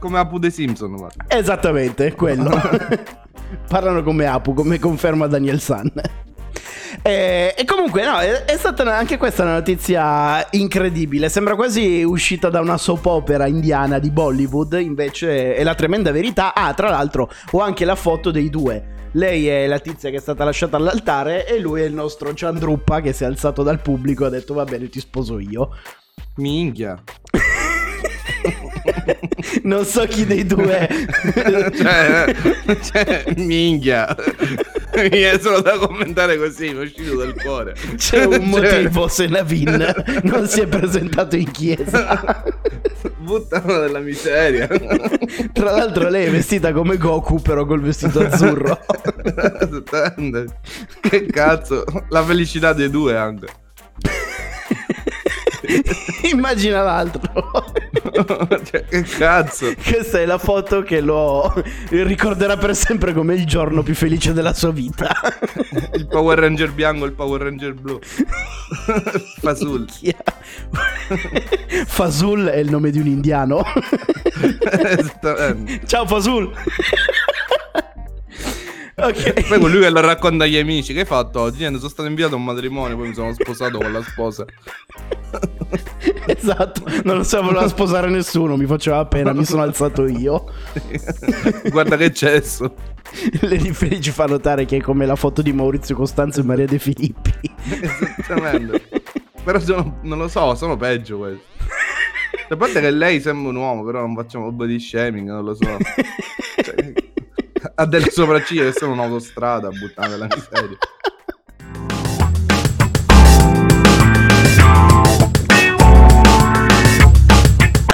Come 0.00 0.18
Apu 0.18 0.38
dei 0.38 0.50
Simpson, 0.50 0.96
guarda. 0.96 1.26
Esattamente, 1.28 2.14
quello. 2.14 2.50
Parlano 3.68 4.02
come 4.02 4.26
Apu, 4.26 4.54
come 4.54 4.78
conferma 4.78 5.26
Daniel 5.26 5.60
San. 5.60 5.92
E, 7.02 7.54
e 7.56 7.64
comunque, 7.66 8.04
no, 8.04 8.18
è, 8.18 8.44
è 8.46 8.56
stata 8.56 8.96
anche 8.96 9.16
questa 9.16 9.42
una 9.42 9.52
notizia 9.52 10.46
incredibile. 10.52 11.28
Sembra 11.28 11.54
quasi 11.54 12.02
uscita 12.02 12.48
da 12.48 12.60
una 12.60 12.78
soap 12.78 13.06
opera 13.06 13.46
indiana 13.46 13.98
di 13.98 14.10
Bollywood. 14.10 14.72
Invece 14.80 15.54
è 15.54 15.62
la 15.62 15.74
tremenda 15.74 16.10
verità. 16.10 16.54
Ah, 16.54 16.72
tra 16.74 16.88
l'altro, 16.90 17.30
ho 17.52 17.60
anche 17.60 17.84
la 17.84 17.94
foto 17.94 18.30
dei 18.30 18.50
due. 18.50 18.96
Lei 19.12 19.48
è 19.48 19.66
la 19.66 19.78
tizia 19.78 20.10
che 20.10 20.16
è 20.16 20.20
stata 20.20 20.44
lasciata 20.44 20.76
all'altare 20.76 21.46
e 21.46 21.58
lui 21.58 21.80
è 21.80 21.84
il 21.84 21.94
nostro 21.94 22.32
Chandruppa 22.34 23.00
che 23.00 23.12
si 23.12 23.22
è 23.24 23.26
alzato 23.26 23.62
dal 23.62 23.80
pubblico 23.80 24.24
e 24.24 24.26
ha 24.26 24.30
detto 24.30 24.54
va 24.54 24.64
bene 24.64 24.88
ti 24.88 25.00
sposo 25.00 25.38
io. 25.38 25.70
Minchia. 26.36 27.02
non 29.64 29.84
so 29.84 30.06
chi 30.06 30.24
dei 30.24 30.44
due 30.44 30.88
cioè, 31.74 32.34
cioè, 32.82 33.24
minchia. 33.36 34.14
Mi 35.02 35.08
viene 35.08 35.40
solo 35.40 35.60
da 35.60 35.78
commentare 35.78 36.36
così, 36.38 36.72
mi 36.72 36.80
è 36.80 36.82
uscito 36.84 37.16
dal 37.16 37.34
cuore. 37.34 37.74
C'è 37.96 38.24
un 38.24 38.32
Cioè, 38.38 38.40
motivo 38.40 39.08
se 39.08 39.26
Navin 39.26 39.94
non 40.24 40.46
si 40.46 40.60
è 40.60 40.66
presentato 40.66 41.36
in 41.36 41.50
chiesa. 41.50 42.42
Buttano 43.18 43.78
della 43.78 44.00
miseria. 44.00 44.66
Tra 44.66 45.70
l'altro 45.72 46.08
lei 46.08 46.26
è 46.26 46.30
vestita 46.30 46.72
come 46.72 46.96
Goku 46.96 47.40
però 47.40 47.64
col 47.64 47.80
vestito 47.80 48.20
azzurro. 48.20 48.78
Che 51.00 51.26
cazzo, 51.26 51.84
la 52.08 52.24
felicità 52.24 52.72
dei 52.72 52.90
due 52.90 53.16
anche. 53.16 53.46
Immagina 56.30 56.82
l'altro. 56.82 57.30
cioè, 58.64 58.84
che 58.84 59.02
cazzo. 59.02 59.72
Questa 59.74 60.20
è 60.20 60.26
la 60.26 60.38
foto 60.38 60.82
che 60.82 61.00
lo 61.00 61.52
ricorderà 61.90 62.56
per 62.56 62.74
sempre 62.74 63.12
come 63.12 63.34
il 63.34 63.46
giorno 63.46 63.82
più 63.82 63.94
felice 63.94 64.32
della 64.32 64.54
sua 64.54 64.72
vita. 64.72 65.08
Il 65.94 66.06
Power 66.06 66.38
Ranger 66.38 66.72
bianco 66.72 67.04
e 67.04 67.08
il 67.08 67.14
Power 67.14 67.42
Ranger 67.42 67.74
blu. 67.74 67.98
Fasul. 69.40 69.86
Fasul 71.86 72.46
è 72.46 72.58
il 72.58 72.70
nome 72.70 72.90
di 72.90 72.98
un 72.98 73.06
indiano. 73.06 73.62
Esattamente. 74.70 75.86
Ciao 75.86 76.06
Fasul. 76.06 76.52
Ok. 79.00 79.46
Poi 79.46 79.60
lui 79.60 79.80
che 79.80 79.90
lo 79.90 80.00
racconta 80.00 80.44
agli 80.44 80.56
amici. 80.56 80.92
Che 80.92 81.00
hai 81.00 81.06
fatto 81.06 81.40
oggi? 81.40 81.58
Niente, 81.58 81.78
sono 81.78 81.90
stato 81.90 82.08
inviato 82.08 82.34
a 82.34 82.38
un 82.38 82.44
matrimonio, 82.44 82.96
poi 82.96 83.08
mi 83.08 83.14
sono 83.14 83.32
sposato 83.32 83.78
con 83.78 83.92
la 83.92 84.02
sposa. 84.02 84.44
Esatto, 86.24 86.82
non 87.04 87.16
lo 87.16 87.22
so, 87.22 87.42
voleva 87.42 87.68
sposare 87.68 88.08
nessuno, 88.08 88.56
mi 88.56 88.66
faceva 88.66 89.04
pena, 89.06 89.32
mi 89.32 89.44
sono 89.44 89.62
alzato 89.62 90.06
io. 90.06 90.44
Guarda 91.70 91.96
che 91.96 92.12
cesso. 92.12 92.74
Lady 93.40 93.72
Feli 93.72 94.00
ci 94.00 94.10
fa 94.10 94.26
notare 94.26 94.64
che 94.64 94.76
è 94.76 94.80
come 94.80 95.06
la 95.06 95.16
foto 95.16 95.42
di 95.42 95.52
Maurizio 95.52 95.94
Costanzo 95.94 96.40
e 96.40 96.44
Maria 96.44 96.66
De 96.66 96.78
Filippi. 96.78 97.32
Esattamente. 97.80 98.88
Però 99.42 99.58
sono, 99.58 99.98
non 100.02 100.18
lo 100.18 100.28
so, 100.28 100.54
sono 100.54 100.76
peggio 100.76 101.18
questi. 101.18 101.42
A 102.50 102.56
parte 102.56 102.80
che 102.80 102.90
lei 102.90 103.20
sembra 103.20 103.50
un 103.50 103.56
uomo, 103.56 103.84
però 103.84 104.00
non 104.00 104.14
facciamo 104.14 104.50
body 104.52 104.78
shaming, 104.78 105.28
non 105.28 105.44
lo 105.44 105.54
so. 105.54 105.76
Ha 107.74 107.86
delle 107.86 108.10
sopracciglia 108.10 108.64
che 108.64 108.72
sono 108.72 108.92
un'autostrada 108.92 109.68
buttata 109.70 110.08
nella 110.08 110.26
miseria. 110.26 110.76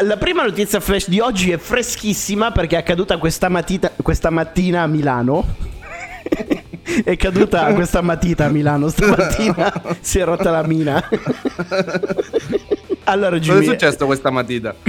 La 0.02 0.16
prima 0.18 0.42
notizia 0.44 0.80
flash 0.80 1.08
di 1.08 1.20
oggi 1.20 1.50
è 1.50 1.56
freschissima 1.56 2.50
perché 2.50 2.76
è 2.76 2.78
accaduta 2.80 3.16
questa, 3.16 3.48
matita- 3.48 3.92
questa 4.02 4.28
mattina 4.28 4.82
a 4.82 4.86
Milano. 4.86 5.56
è 7.04 7.16
caduta 7.16 7.72
questa 7.72 8.02
matita 8.02 8.44
a 8.44 8.48
Milano 8.48 8.88
stamattina. 8.88 9.72
si 10.00 10.18
è 10.18 10.24
rotta 10.24 10.50
la 10.50 10.62
mina. 10.66 11.02
allora, 13.04 13.38
Cosa 13.38 13.58
è 13.58 13.64
successo 13.64 14.06
questa 14.06 14.30
mattina? 14.30 14.74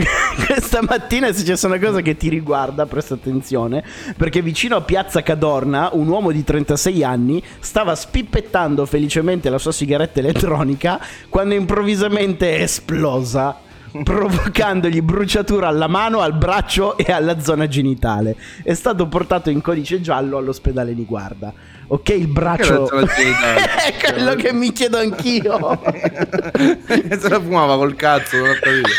questa 0.46 0.82
mattina 0.82 1.28
è 1.28 1.34
successa 1.34 1.68
una 1.68 1.80
cosa 1.80 2.02
che 2.02 2.16
ti 2.16 2.30
riguarda, 2.30 2.86
presta 2.86 3.16
attenzione, 3.16 3.84
perché 4.18 4.42
vicino 4.42 4.76
a 4.76 4.82
Piazza 4.82 5.22
Cadorna 5.22 5.90
un 5.94 6.08
uomo 6.08 6.32
di 6.32 6.44
36 6.44 7.04
anni 7.04 7.44
stava 7.60 7.96
spippettando 7.96 8.86
felicemente 8.86 9.50
la 9.50 9.58
sua 9.58 9.72
sigaretta 9.72 10.20
elettronica 10.20 11.00
quando 11.30 11.54
improvvisamente 11.54 12.58
è 12.58 12.62
esplosa. 12.62 13.60
Provocandogli 14.04 15.02
bruciatura 15.02 15.68
alla 15.68 15.88
mano, 15.88 16.20
al 16.20 16.34
braccio 16.34 16.98
e 16.98 17.12
alla 17.12 17.40
zona 17.40 17.68
genitale. 17.68 18.36
È 18.64 18.74
stato 18.74 19.08
portato 19.08 19.50
in 19.50 19.62
codice 19.62 20.02
giallo 20.02 20.38
all'ospedale 20.38 20.94
di 20.94 21.06
guarda. 21.06 21.54
Ok, 21.88 22.10
il 22.10 22.28
braccio. 22.28 22.90
È 22.90 23.94
quello 24.02 24.36
che 24.36 24.52
mi 24.54 24.72
chiedo 24.74 24.98
anch'io. 24.98 25.82
E 25.82 27.18
se 27.20 27.30
la 27.30 27.40
fumava 27.40 27.78
col 27.78 27.96
cazzo, 27.96 28.38
non 28.38 28.50
ho 28.50 28.54
capito. 28.60 28.90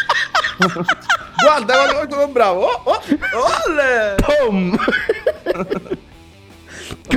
guarda, 1.42 1.74
guarda 1.74 2.14
sono 2.14 2.28
bravo. 2.28 2.64
Oh, 2.64 2.82
oh, 2.84 3.02
olle! 3.66 4.14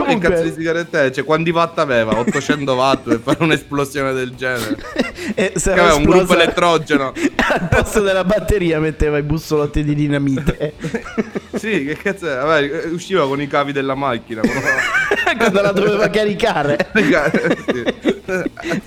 Che 0.03 0.17
cazzo 0.17 0.27
di 0.27 0.29
Comunque, 0.29 0.51
sigaretta 0.53 1.03
è? 1.03 1.11
Cioè, 1.11 1.23
quanti 1.23 1.49
watt 1.51 1.77
aveva? 1.79 2.17
800 2.19 2.73
watt 2.73 3.03
per 3.07 3.19
fare 3.21 3.43
un'esplosione 3.43 4.13
del 4.13 4.33
genere. 4.35 4.77
eh, 5.35 5.53
se 5.55 5.73
Che 5.73 5.79
aveva 5.79 5.95
un 5.95 6.03
gruppo 6.03 6.33
elettrogeno. 6.33 7.13
Al 7.51 7.67
posto 7.69 8.01
della 8.01 8.23
batteria 8.23 8.79
metteva 8.79 9.17
i 9.17 9.23
bussolotti 9.23 9.83
di 9.83 9.95
dinamite. 9.95 10.73
Sì, 11.59 11.83
che 11.83 11.97
cazzo 11.97 12.31
è? 12.31 12.35
Vabbè, 12.37 12.63
eh, 12.85 12.87
usciva 12.89 13.27
con 13.27 13.41
i 13.41 13.47
cavi 13.47 13.73
della 13.73 13.95
macchina. 13.95 14.39
però- 14.39 15.35
Quando 15.35 15.61
la 15.61 15.71
doveva 15.73 16.09
caricare. 16.09 16.89
Sì. 16.93 17.83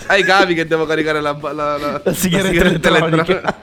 Hai 0.07 0.21
i 0.21 0.25
cavi 0.25 0.55
che 0.55 0.67
devo 0.67 0.87
caricare 0.87 1.21
la, 1.21 1.37
la, 1.53 1.77
la, 1.77 2.01
La 2.03 2.15
sigaretta 2.15 2.89
elettronica. 2.89 3.55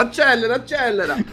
Accelera, 0.00 0.54
accelera. 0.54 1.16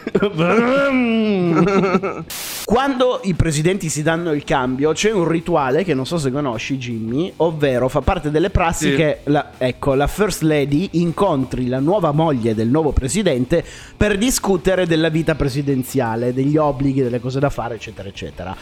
Quando 2.66 3.20
i 3.24 3.34
presidenti 3.34 3.90
si 3.90 4.02
danno 4.02 4.32
il 4.34 4.44
cambio, 4.44 4.92
c'è 4.94 5.12
un 5.12 5.28
rituale 5.28 5.84
che 5.84 5.94
non 5.94 6.06
so 6.06 6.18
se 6.18 6.32
conosci, 6.32 6.78
Jimmy, 6.78 7.32
ovvero 7.38 7.88
fa 7.88 8.02
parte 8.02 8.32
delle 8.32 8.50
prassi 8.50 8.92
Sì. 8.92 8.96
che 8.96 9.20
la, 9.26 9.52
ecco, 9.58 9.94
la 9.94 10.08
First 10.08 10.42
Lady 10.42 10.90
incontri 10.94 11.68
la 11.68 11.80
nuova 11.80 12.12
moglie 12.12 12.56
del 12.56 12.70
nuovo 12.70 12.92
presidente 12.92 13.64
per 13.96 14.18
discutere 14.18 14.88
della 14.88 15.10
vita 15.10 15.36
presidenziale, 15.36 16.34
degli 16.34 16.58
obblighi, 16.58 17.04
delle 17.04 17.20
cose 17.20 17.40
da 17.40 17.50
fare, 17.50 17.76
eccetera, 17.76 18.10
eccetera. 18.10 18.56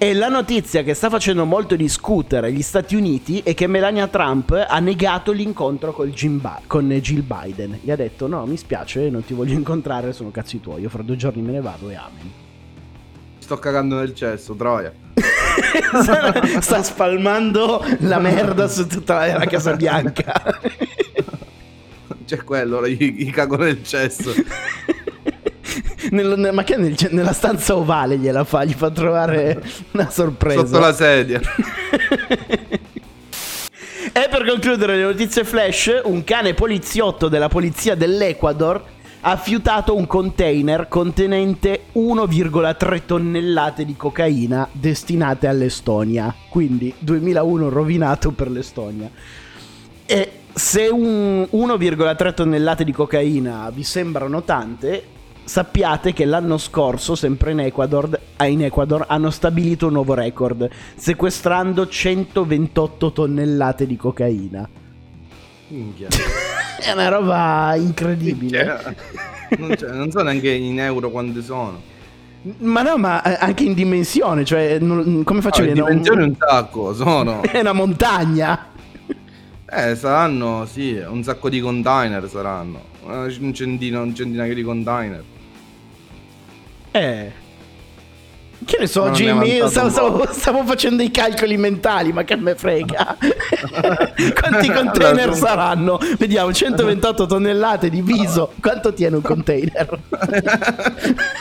E 0.00 0.14
la 0.14 0.28
notizia 0.28 0.84
che 0.84 0.94
sta 0.94 1.10
facendo 1.10 1.44
molto 1.44 1.74
discutere 1.74 2.52
gli 2.52 2.62
Stati 2.62 2.94
Uniti 2.94 3.40
è 3.42 3.52
che 3.52 3.66
Melania 3.66 4.06
Trump 4.06 4.52
ha 4.52 4.78
negato 4.78 5.32
l'incontro 5.32 5.92
Ba- 5.92 6.60
con 6.68 6.88
Jill 6.88 7.24
Biden. 7.26 7.80
Gli 7.82 7.90
ha 7.90 7.96
detto: 7.96 8.28
No, 8.28 8.46
mi 8.46 8.56
spiace, 8.56 9.10
non 9.10 9.24
ti 9.24 9.34
voglio 9.34 9.54
incontrare, 9.58 10.12
sono 10.12 10.30
cazzi 10.30 10.60
tuoi. 10.60 10.82
Io 10.82 10.88
fra 10.88 11.02
due 11.02 11.16
giorni 11.16 11.42
me 11.42 11.50
ne 11.50 11.60
vado 11.60 11.90
e 11.90 11.96
amen. 11.96 12.30
Sto 13.40 13.56
cagando 13.58 13.96
nel 13.96 14.14
cesso, 14.14 14.54
troia. 14.54 14.92
Sta 16.60 16.80
spalmando 16.84 17.84
la 18.02 18.20
merda 18.20 18.68
su 18.68 18.86
tutta 18.86 19.26
la, 19.26 19.38
la 19.38 19.46
Casa 19.46 19.74
Bianca. 19.74 20.60
C'è 22.24 22.44
quello, 22.44 22.86
gli, 22.86 23.24
gli 23.24 23.30
cago 23.32 23.56
nel 23.56 23.82
cesso. 23.82 24.30
Nel- 26.10 26.34
nel- 26.38 26.52
ma 26.54 26.64
che 26.64 26.76
nel- 26.76 26.96
nella 27.10 27.32
stanza 27.32 27.76
ovale 27.76 28.18
gliela 28.18 28.44
fa, 28.44 28.64
gli 28.64 28.72
fa 28.72 28.90
trovare 28.90 29.62
una 29.92 30.10
sorpresa. 30.10 30.64
Sotto 30.66 30.78
la 30.78 30.92
sedia. 30.92 31.40
E 34.12 34.26
per 34.30 34.44
concludere 34.46 34.96
le 34.96 35.02
notizie 35.02 35.44
flash, 35.44 36.00
un 36.04 36.24
cane 36.24 36.54
poliziotto 36.54 37.28
della 37.28 37.48
polizia 37.48 37.94
dell'Ecuador 37.94 38.82
ha 39.20 39.36
fiutato 39.36 39.94
un 39.96 40.06
container 40.06 40.88
contenente 40.88 41.82
1,3 41.92 43.02
tonnellate 43.04 43.84
di 43.84 43.96
cocaina 43.96 44.68
destinate 44.72 45.46
all'Estonia. 45.46 46.34
Quindi 46.48 46.92
2001 46.98 47.68
rovinato 47.68 48.30
per 48.30 48.50
l'Estonia. 48.50 49.10
E 50.06 50.30
se 50.52 50.88
un 50.88 51.46
1,3 51.50 52.34
tonnellate 52.34 52.84
di 52.84 52.92
cocaina 52.92 53.70
vi 53.72 53.82
sembrano 53.84 54.42
tante, 54.42 55.02
sappiate 55.48 56.12
che 56.12 56.26
l'anno 56.26 56.58
scorso, 56.58 57.14
sempre 57.14 57.52
in 57.52 57.60
Ecuador, 57.60 58.20
ah, 58.36 58.46
in 58.46 58.62
Ecuador, 58.64 59.06
hanno 59.08 59.30
stabilito 59.30 59.86
un 59.86 59.94
nuovo 59.94 60.12
record, 60.14 60.68
sequestrando 60.94 61.88
128 61.88 63.12
tonnellate 63.12 63.86
di 63.86 63.96
cocaina. 63.96 64.68
Minchia. 65.68 66.08
È 66.78 66.92
una 66.92 67.08
roba 67.08 67.74
incredibile. 67.76 68.94
Non, 69.58 69.74
non 69.94 70.10
so 70.10 70.22
neanche 70.22 70.50
in 70.50 70.78
euro 70.78 71.10
quante 71.10 71.42
sono. 71.42 71.80
Ma 72.58 72.82
no, 72.82 72.96
ma 72.98 73.20
eh, 73.22 73.36
anche 73.40 73.64
in 73.64 73.74
dimensione, 73.74 74.44
cioè, 74.44 74.78
non- 74.78 75.22
come 75.24 75.40
faccio 75.40 75.62
Ah, 75.62 75.64
a 75.64 75.66
in 75.68 75.72
vedere? 75.74 75.88
dimensione 75.90 76.22
un 76.24 76.34
sacco, 76.38 76.94
sono. 76.94 77.42
È 77.50 77.58
una 77.58 77.72
montagna. 77.72 78.66
Eh, 79.70 79.96
saranno, 79.96 80.66
sì, 80.66 80.92
un 81.06 81.22
sacco 81.24 81.48
di 81.48 81.60
container 81.60 82.28
saranno. 82.28 82.80
Eh, 83.08 83.36
Un 83.40 83.52
centino, 83.54 84.02
un 84.02 84.14
centinaio 84.14 84.54
di 84.54 84.62
container. 84.62 85.22
Eh. 86.90 87.32
Che 88.64 88.76
ne 88.80 88.86
so, 88.88 89.04
Non 89.04 89.12
Jimmy? 89.12 89.68
Stavo, 89.68 89.88
stavo- 89.88 90.28
stavo 90.32 90.64
facendo 90.64 91.02
i 91.02 91.10
calcoli 91.10 91.56
mentali, 91.56 92.12
ma 92.12 92.24
che 92.24 92.36
me 92.36 92.56
frega. 92.56 93.16
Quanti 94.34 94.70
container 94.72 95.32
saranno? 95.34 95.98
Vediamo, 96.18 96.52
128 96.52 97.26
tonnellate 97.26 97.88
diviso. 97.88 98.52
Quanto 98.60 98.92
tiene 98.92 99.16
un 99.16 99.22
container? 99.22 99.98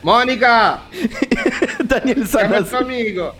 Monica! 0.00 0.80
Daniel 1.84 2.26
San, 2.26 2.52
ha, 2.52 2.66
amico! 2.78 3.34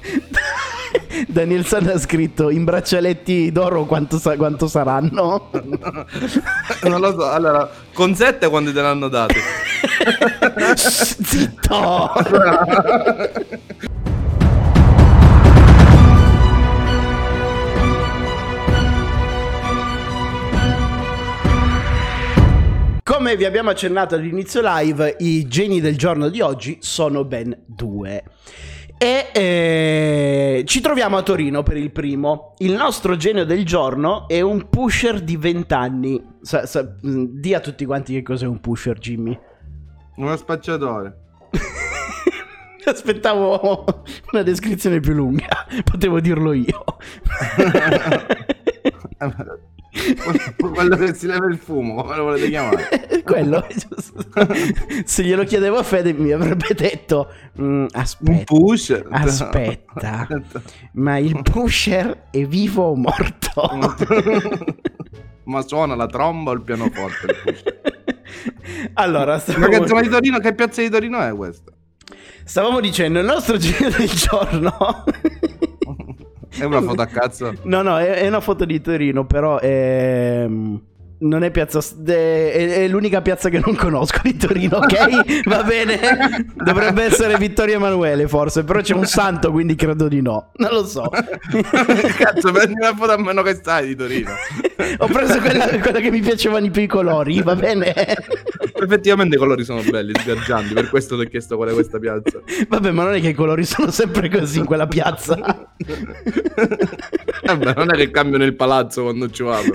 Daniel 1.26 1.64
San 1.66 1.87
ha 1.87 1.98
scritto 1.98 2.50
in 2.50 2.64
braccialetti 2.64 3.50
d'oro 3.53 3.85
quanto, 3.87 4.18
sa- 4.18 4.37
quanto 4.37 4.68
saranno? 4.68 5.50
non 6.83 7.00
lo 7.00 7.12
so, 7.18 7.29
allora, 7.31 7.68
con 7.92 8.14
7 8.14 8.48
quando 8.48 8.72
te 8.72 8.81
l'hanno 8.81 9.09
dato? 9.09 9.35
Zitto! 10.76 12.12
Come 23.02 23.36
vi 23.36 23.44
abbiamo 23.44 23.70
accennato 23.70 24.14
all'inizio 24.14 24.62
live, 24.64 25.16
i 25.18 25.46
geni 25.46 25.80
del 25.80 25.98
giorno 25.98 26.30
di 26.30 26.40
oggi 26.40 26.78
sono 26.80 27.24
ben 27.24 27.64
due. 27.66 28.24
E 28.96 29.30
eh, 29.32 30.62
ci 30.66 30.80
troviamo 30.80 31.16
a 31.16 31.22
Torino 31.22 31.62
per 31.62 31.76
il 31.76 31.90
primo. 31.90 32.54
Il 32.58 32.72
nostro 32.72 33.16
genio 33.16 33.44
del 33.44 33.64
giorno 33.64 34.28
è 34.28 34.40
un 34.40 34.68
pusher 34.68 35.20
di 35.20 35.36
20 35.36 35.74
anni. 35.74 36.22
Sa, 36.40 36.66
sa, 36.66 36.82
mm, 36.82 37.24
di 37.32 37.52
a 37.52 37.60
tutti 37.60 37.84
quanti 37.84 38.14
che 38.14 38.22
cos'è 38.22 38.46
un 38.46 38.60
pusher, 38.60 38.98
Jimmy. 38.98 39.38
Uno 40.20 40.37
spacciatore. 40.37 41.16
Aspettavo 42.85 43.85
una 44.33 44.42
descrizione 44.42 45.00
più 45.00 45.14
lunga, 45.14 45.66
potevo 45.83 46.20
dirlo 46.20 46.52
io. 46.52 46.85
Quello 50.59 50.96
che 50.96 51.14
si 51.14 51.26
leva 51.26 51.46
il 51.46 51.56
fumo, 51.56 52.02
come 52.02 52.16
lo 52.16 52.24
volete 52.24 52.48
chiamare? 52.50 52.88
Quello. 53.24 53.66
Se 55.04 55.22
glielo 55.22 55.44
chiedevo 55.44 55.78
a 55.78 55.83
Fede 55.83 56.12
mi 56.12 56.33
avrebbe 56.33 56.74
detto, 56.76 57.30
"Mm, 57.61 57.64
Un 57.64 57.87
aspetta, 57.92 58.44
pusher. 58.44 59.06
aspetta, 59.11 60.26
ma 60.92 61.16
il 61.16 61.40
pusher 61.42 62.24
è 62.30 62.44
vivo 62.44 62.90
o 62.90 62.94
morto? 62.94 63.62
Ma 65.44 65.62
suona 65.62 65.94
la 65.96 66.06
tromba 66.06 66.50
o 66.50 66.54
il 66.54 66.62
pianoforte? 66.62 67.26
il 67.26 67.37
pusher? 67.42 67.79
Allora, 68.94 69.35
Ma 69.35 69.38
stavamo, 69.38 69.68
che 69.68 69.87
zona 69.87 70.00
di 70.00 70.09
Torino? 70.09 70.38
Che 70.38 70.54
piazza 70.54 70.83
di 70.83 70.90
Torino 70.90 71.20
è 71.20 71.35
questa? 71.35 71.72
stavamo 72.44 72.80
dicendo, 72.80 73.20
il 73.20 73.26
nostro 73.26 73.56
genio 73.56 73.90
del 73.90 74.09
giorno... 74.09 75.04
È 76.50 76.64
una 76.64 76.83
foto 76.83 77.00
a 77.00 77.06
cazzo. 77.06 77.54
No, 77.62 77.80
no, 77.80 77.96
è, 77.96 78.22
è 78.22 78.26
una 78.26 78.40
foto 78.40 78.64
di 78.64 78.80
Torino, 78.80 79.24
però 79.24 79.61
è... 79.61 80.46
Non 81.20 81.44
è 81.44 81.50
piazza. 81.50 81.80
È, 82.04 82.87
l'unica 82.88 83.20
piazza 83.20 83.50
che 83.50 83.61
non 83.62 83.74
conosco 83.74 84.20
di 84.22 84.37
Torino, 84.37 84.78
ok? 84.78 85.44
Va 85.48 85.62
bene. 85.62 86.46
Dovrebbe 86.54 87.04
essere 87.04 87.37
Vittorio 87.37 87.74
Emanuele, 87.74 88.26
forse. 88.26 88.64
Però 88.64 88.80
c'è 88.80 88.94
un 88.94 89.04
santo, 89.04 89.50
quindi 89.50 89.74
credo 89.74 90.09
di 90.09 90.22
no. 90.22 90.52
Non 90.56 90.70
lo 90.72 90.87
so. 90.87 91.11
Cazzo, 92.16 92.52
prendi 92.52 92.74
una 92.80 92.94
foto 92.94 93.12
a 93.12 93.18
meno 93.18 93.42
che 93.42 93.54
stai 93.54 93.88
di 93.88 93.96
Torino. 93.96 94.30
Ho 94.98 95.06
preso 95.09 95.38
quella, 95.40 95.66
quella 95.78 96.00
che 96.00 96.11
mi 96.11 96.20
piacevano 96.20 96.62
di 96.62 96.70
più 96.70 96.83
i 96.83 96.87
colori, 96.87 97.42
va 97.42 97.54
bene? 97.54 97.92
Effettivamente 98.83 99.37
i 99.37 99.38
colori 99.38 99.62
sono 99.62 99.83
belli, 99.83 100.12
sgargianti. 100.18 100.72
Per 100.72 100.88
questo 100.88 101.18
ti 101.18 101.26
ho 101.26 101.28
chiesto 101.28 101.56
qual 101.56 101.68
è 101.68 101.72
questa 101.74 101.98
piazza. 101.98 102.40
Vabbè, 102.66 102.90
ma 102.92 103.04
non 103.04 103.14
è 103.14 103.20
che 103.20 103.28
i 103.28 103.35
colori 103.35 103.64
sono 103.64 103.90
sempre 103.90 104.30
così 104.30 104.61
in 104.61 104.64
quella 104.64 104.87
piazza. 104.87 105.68
Vabbè, 107.44 107.74
non 107.76 107.92
è 107.92 107.96
che 107.96 108.11
cambiano 108.11 108.44
il 108.44 108.54
palazzo 108.54 109.02
quando 109.02 109.28
ci 109.30 109.42
vado. 109.42 109.72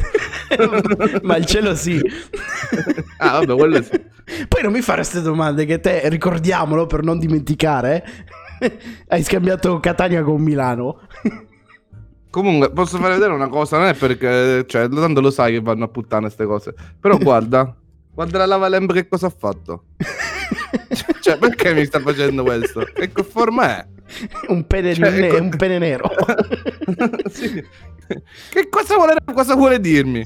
ma 1.21 1.35
il 1.38 1.45
cielo 1.45 1.76
sì. 1.76 2.00
Ah, 3.17 3.39
vabbè, 3.39 3.56
quello 3.56 3.82
sì. 3.82 4.13
Poi 4.48 4.62
non 4.63 4.71
mi 4.71 4.82
fare 4.82 5.02
queste 5.02 5.21
domande 5.21 5.65
che 5.65 5.80
te, 5.80 6.10
ricordiamolo 6.10 6.86
per 6.88 7.04
non 7.04 7.19
dimenticare, 7.19 8.04
hai 9.08 9.24
scambiato 9.24 9.80
Catania 9.80 10.24
con 10.24 10.41
Milano. 10.41 11.02
Comunque, 12.30 12.71
posso 12.71 12.98
fare 12.98 13.13
vedere 13.13 13.34
una 13.34 13.48
cosa? 13.48 13.78
Non 13.78 13.88
è 13.88 13.93
perché, 13.93 14.65
cioè, 14.67 14.89
tanto 14.89 15.21
lo 15.21 15.32
sai 15.32 15.54
che 15.54 15.62
vanno 15.62 15.86
a 15.86 15.88
puttane 15.88 16.24
queste 16.24 16.45
cose. 16.45 16.74
Però 17.00 17.17
guarda, 17.17 17.74
guarda 18.12 18.39
la 18.39 18.45
lava 18.45 18.67
lamp 18.67 18.91
che 18.91 19.08
cosa 19.08 19.28
ha 19.28 19.34
fatto. 19.36 19.84
Cioè, 21.26 21.39
perché 21.39 21.74
mi 21.74 21.84
sta 21.86 22.00
facendo 22.00 22.43
questo? 22.43 22.84
Che 22.93 23.24
forma 23.24 23.80
è? 23.80 23.88
un, 24.50 24.65
pene 24.67 24.93
Cioè, 24.93 25.10
ne- 25.10 25.28
ecco- 25.28 25.41
un 25.41 25.50
pene 25.50 25.78
nero. 25.80 26.10
Sì. 27.30 27.63
Che 28.52 28.69
cosa 28.69 28.95
vuole, 28.95 29.15
cosa 29.34 29.56
vuole 29.56 29.80
dirmi? 29.80 30.24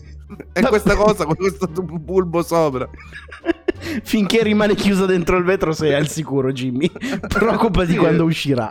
È 0.52 0.62
questa 0.62 0.96
cosa 0.96 1.26
con 1.26 1.36
questo 1.36 1.68
bulbo 1.68 2.42
sopra. 2.42 2.88
Finché 4.04 4.44
rimane 4.44 4.76
chiuso 4.76 5.06
dentro 5.06 5.38
il 5.38 5.44
vetro 5.44 5.72
sei 5.72 5.94
al 5.94 6.08
sicuro, 6.08 6.52
Jimmy. 6.52 6.92
Preoccupati 7.28 7.96
quando 7.96 8.26
uscirà. 8.26 8.70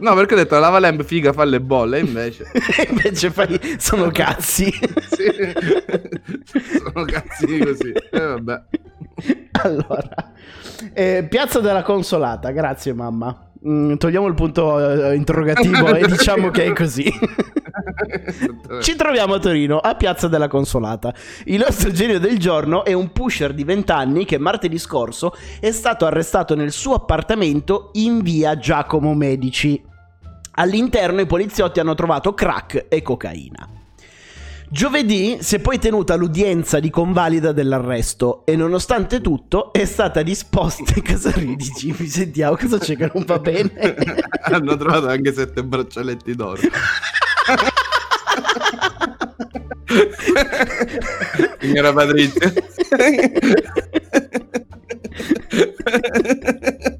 No, 0.00 0.14
perché 0.14 0.34
ho 0.34 0.36
detto 0.36 0.54
la 0.54 0.60
lava 0.60 0.78
lamp 0.78 1.02
figa 1.02 1.32
fa 1.32 1.44
le 1.44 1.60
bolle, 1.60 2.00
invece. 2.00 2.44
Invece 2.88 3.30
fai... 3.30 3.60
sono 3.78 4.10
cazzi. 4.10 4.72
Sì. 4.72 5.30
Sono 6.78 7.04
cazzini 7.04 7.58
così. 7.58 7.92
E 7.92 8.20
vabbè. 8.20 8.62
Allora, 9.62 10.32
eh, 10.92 11.26
Piazza 11.28 11.60
della 11.60 11.82
Consolata, 11.82 12.50
grazie 12.50 12.92
mamma. 12.92 13.50
Mm, 13.66 13.94
togliamo 13.94 14.26
il 14.26 14.34
punto 14.34 14.78
eh, 14.78 15.14
interrogativo 15.14 15.94
e 15.94 16.06
diciamo 16.06 16.50
che 16.50 16.66
è 16.66 16.72
così. 16.72 17.10
Ci 18.82 18.94
troviamo 18.96 19.34
a 19.34 19.38
Torino, 19.38 19.78
a 19.78 19.94
Piazza 19.94 20.28
della 20.28 20.48
Consolata. 20.48 21.14
Il 21.44 21.60
nostro 21.60 21.90
genio 21.90 22.18
del 22.18 22.38
giorno 22.38 22.84
è 22.84 22.92
un 22.92 23.10
pusher 23.10 23.54
di 23.54 23.64
20 23.64 23.92
anni 23.92 24.24
che 24.26 24.38
martedì 24.38 24.78
scorso 24.78 25.34
è 25.60 25.70
stato 25.70 26.04
arrestato 26.04 26.54
nel 26.54 26.72
suo 26.72 26.94
appartamento 26.94 27.88
in 27.94 28.20
via 28.20 28.58
Giacomo 28.58 29.14
Medici. 29.14 29.82
All'interno 30.56 31.20
i 31.20 31.26
poliziotti 31.26 31.80
hanno 31.80 31.94
trovato 31.94 32.34
crack 32.34 32.86
e 32.88 33.02
cocaina. 33.02 33.73
Giovedì 34.68 35.38
si 35.40 35.56
è 35.56 35.60
poi 35.60 35.78
tenuta 35.78 36.14
l'udienza 36.16 36.80
di 36.80 36.90
convalida 36.90 37.52
dell'arresto 37.52 38.44
e 38.44 38.56
nonostante 38.56 39.20
tutto 39.20 39.72
è 39.72 39.84
stata 39.84 40.22
disposta... 40.22 40.94
Cosa 41.04 41.30
ridi 41.30 41.70
Jimmy? 41.76 42.06
Sentiamo 42.06 42.56
cosa 42.56 42.78
c'è 42.78 42.96
che 42.96 43.10
non 43.12 43.24
va 43.24 43.38
bene. 43.38 43.70
Hanno 44.42 44.76
trovato 44.76 45.08
anche 45.08 45.32
sette 45.32 45.62
braccialetti 45.62 46.34
d'oro. 46.34 46.60
Signora 51.60 51.92
Patrizia. 51.92 52.52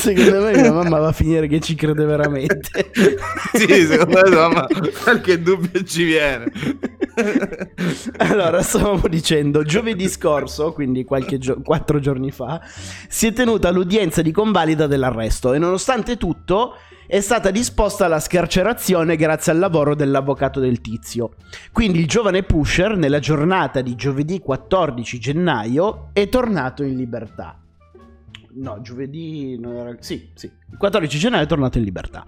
Secondo 0.00 0.40
me 0.40 0.52
mia 0.52 0.72
mamma 0.72 0.98
va 0.98 1.08
a 1.08 1.12
finire 1.12 1.46
che 1.46 1.60
ci 1.60 1.74
crede 1.74 2.06
veramente. 2.06 2.90
sì, 3.52 3.84
secondo 3.84 4.20
me 4.24 4.34
mamma, 4.34 4.66
qualche 5.02 5.42
dubbio 5.42 5.84
ci 5.84 6.04
viene. 6.04 6.50
Allora, 8.16 8.62
stavamo 8.62 9.06
dicendo, 9.08 9.62
giovedì 9.62 10.08
scorso, 10.08 10.72
quindi 10.72 11.04
qualche 11.04 11.36
gio- 11.36 11.60
quattro 11.62 11.98
giorni 12.00 12.30
fa, 12.30 12.62
si 13.08 13.26
è 13.26 13.32
tenuta 13.34 13.70
l'udienza 13.70 14.22
di 14.22 14.32
convalida 14.32 14.86
dell'arresto 14.86 15.52
e 15.52 15.58
nonostante 15.58 16.16
tutto 16.16 16.76
è 17.06 17.20
stata 17.20 17.50
disposta 17.50 18.08
la 18.08 18.20
scarcerazione 18.20 19.16
grazie 19.16 19.52
al 19.52 19.58
lavoro 19.58 19.94
dell'avvocato 19.94 20.60
del 20.60 20.80
tizio. 20.80 21.32
Quindi 21.72 21.98
il 21.98 22.06
giovane 22.06 22.42
pusher, 22.42 22.96
nella 22.96 23.18
giornata 23.18 23.82
di 23.82 23.96
giovedì 23.96 24.38
14 24.38 25.18
gennaio, 25.18 26.08
è 26.14 26.28
tornato 26.30 26.84
in 26.84 26.96
libertà. 26.96 27.59
No, 28.54 28.80
giovedì... 28.82 29.58
non 29.58 29.76
era- 29.76 29.96
Sì, 30.00 30.30
sì. 30.34 30.46
Il 30.70 30.76
14 30.76 31.18
gennaio 31.18 31.44
è 31.44 31.46
tornato 31.46 31.78
in 31.78 31.84
libertà. 31.84 32.26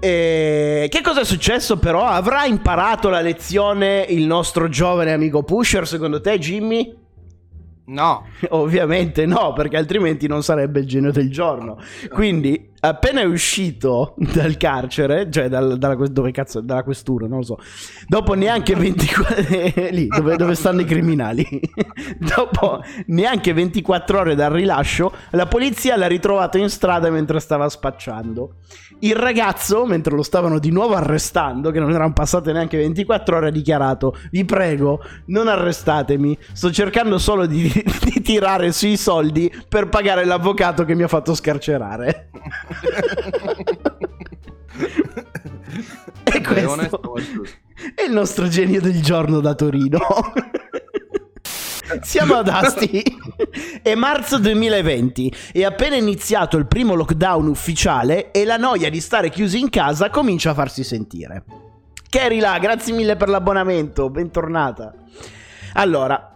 E 0.00 0.86
che 0.90 1.00
cosa 1.00 1.20
è 1.20 1.24
successo 1.24 1.76
però? 1.78 2.04
Avrà 2.04 2.44
imparato 2.44 3.08
la 3.08 3.20
lezione 3.20 4.04
il 4.08 4.26
nostro 4.26 4.68
giovane 4.68 5.12
amico 5.12 5.42
Pusher 5.42 5.86
secondo 5.88 6.20
te 6.20 6.38
Jimmy? 6.38 6.94
No. 7.88 8.26
Ovviamente 8.50 9.26
no, 9.26 9.52
perché 9.52 9.76
altrimenti 9.76 10.26
non 10.26 10.42
sarebbe 10.42 10.80
il 10.80 10.86
genio 10.86 11.10
del 11.10 11.30
giorno. 11.30 11.78
Quindi, 12.10 12.70
appena 12.80 13.20
è 13.22 13.24
uscito 13.24 14.14
dal 14.16 14.56
carcere, 14.56 15.30
cioè 15.30 15.48
dal- 15.48 15.78
dalla, 15.78 15.94
dove 16.06 16.30
cazzo, 16.30 16.60
dalla 16.60 16.82
questura, 16.82 17.26
non 17.26 17.38
lo 17.38 17.44
so, 17.44 17.58
dopo 18.06 18.34
neanche 18.34 18.74
24 18.74 19.88
lì 19.90 20.06
dove, 20.06 20.36
dove 20.36 20.54
stanno 20.54 20.82
i 20.82 20.84
criminali, 20.84 21.44
dopo 22.18 22.82
neanche 23.06 23.52
24 23.52 24.18
ore 24.18 24.34
dal 24.34 24.52
rilascio, 24.52 25.12
la 25.30 25.46
polizia 25.46 25.96
l'ha 25.96 26.06
ritrovato 26.06 26.58
in 26.58 26.68
strada 26.68 27.10
mentre 27.10 27.40
stava 27.40 27.68
spacciando. 27.68 28.56
Il 29.00 29.14
ragazzo, 29.14 29.86
mentre 29.86 30.16
lo 30.16 30.22
stavano 30.22 30.58
di 30.58 30.70
nuovo 30.70 30.94
arrestando, 30.94 31.70
che 31.70 31.78
non 31.78 31.92
erano 31.92 32.12
passate 32.12 32.52
neanche 32.52 32.76
24 32.78 33.36
ore, 33.36 33.48
ha 33.48 33.50
dichiarato: 33.52 34.16
Vi 34.30 34.44
prego, 34.44 35.00
non 35.26 35.46
arrestatemi. 35.46 36.36
Sto 36.52 36.72
cercando 36.72 37.18
solo 37.18 37.46
di, 37.46 37.70
di 38.02 38.20
tirare 38.20 38.72
sui 38.72 38.96
soldi 38.96 39.52
per 39.68 39.88
pagare 39.88 40.24
l'avvocato 40.24 40.84
che 40.84 40.94
mi 40.94 41.04
ha 41.04 41.08
fatto 41.08 41.34
scarcerare. 41.34 42.30
e 46.24 46.40
questo 46.42 47.14
è 47.94 48.02
il 48.02 48.12
nostro 48.12 48.48
genio 48.48 48.80
del 48.80 49.00
giorno 49.00 49.40
da 49.40 49.54
Torino. 49.54 49.98
Siamo 52.02 52.34
ad 52.34 52.48
Asti. 52.48 53.02
È 53.82 53.94
marzo 53.94 54.38
2020. 54.38 55.32
È 55.52 55.64
appena 55.64 55.96
iniziato 55.96 56.56
il 56.56 56.66
primo 56.66 56.94
lockdown 56.94 57.46
ufficiale 57.48 58.30
e 58.30 58.44
la 58.44 58.56
noia 58.56 58.90
di 58.90 59.00
stare 59.00 59.30
chiusi 59.30 59.58
in 59.58 59.70
casa 59.70 60.10
comincia 60.10 60.50
a 60.50 60.54
farsi 60.54 60.84
sentire. 60.84 61.44
Kerila, 62.08 62.58
grazie 62.58 62.94
mille 62.94 63.16
per 63.16 63.28
l'abbonamento, 63.28 64.10
bentornata. 64.10 64.94
Allora, 65.74 66.34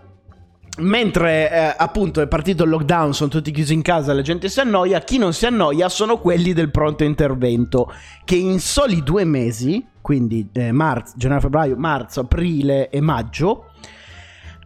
mentre 0.79 1.51
eh, 1.51 1.75
appunto 1.77 2.21
è 2.21 2.29
partito 2.29 2.65
il 2.65 2.71
lockdown, 2.71 3.13
sono 3.13 3.31
tutti 3.31 3.51
chiusi 3.51 3.75
in 3.75 3.83
casa, 3.83 4.15
la 4.15 4.23
gente 4.23 4.49
si 4.49 4.61
annoia, 4.61 5.01
chi 5.01 5.19
non 5.19 5.33
si 5.33 5.47
annoia 5.47 5.89
sono 5.89 6.19
quelli 6.19 6.53
del 6.53 6.71
pronto 6.71 7.05
intervento, 7.05 7.93
che 8.25 8.37
in 8.37 8.59
soli 8.61 9.03
due 9.03 9.25
mesi, 9.25 9.85
quindi 10.01 10.49
eh, 10.53 10.73
marzo, 10.73 11.15
gennaio, 11.17 11.41
febbraio, 11.41 11.77
marzo, 11.77 12.21
aprile 12.21 12.89
e 12.91 13.01
maggio, 13.01 13.72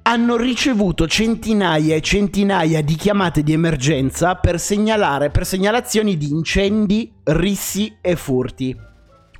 hanno 0.08 0.36
ricevuto 0.36 1.08
centinaia 1.08 1.96
e 1.96 2.00
centinaia 2.00 2.80
di 2.80 2.94
chiamate 2.94 3.42
di 3.42 3.52
emergenza 3.52 4.36
per 4.36 4.60
segnalare 4.60 5.30
per 5.30 5.44
segnalazioni 5.44 6.16
di 6.16 6.30
incendi, 6.30 7.12
rissi 7.24 7.96
e 8.00 8.14
furti. 8.14 8.74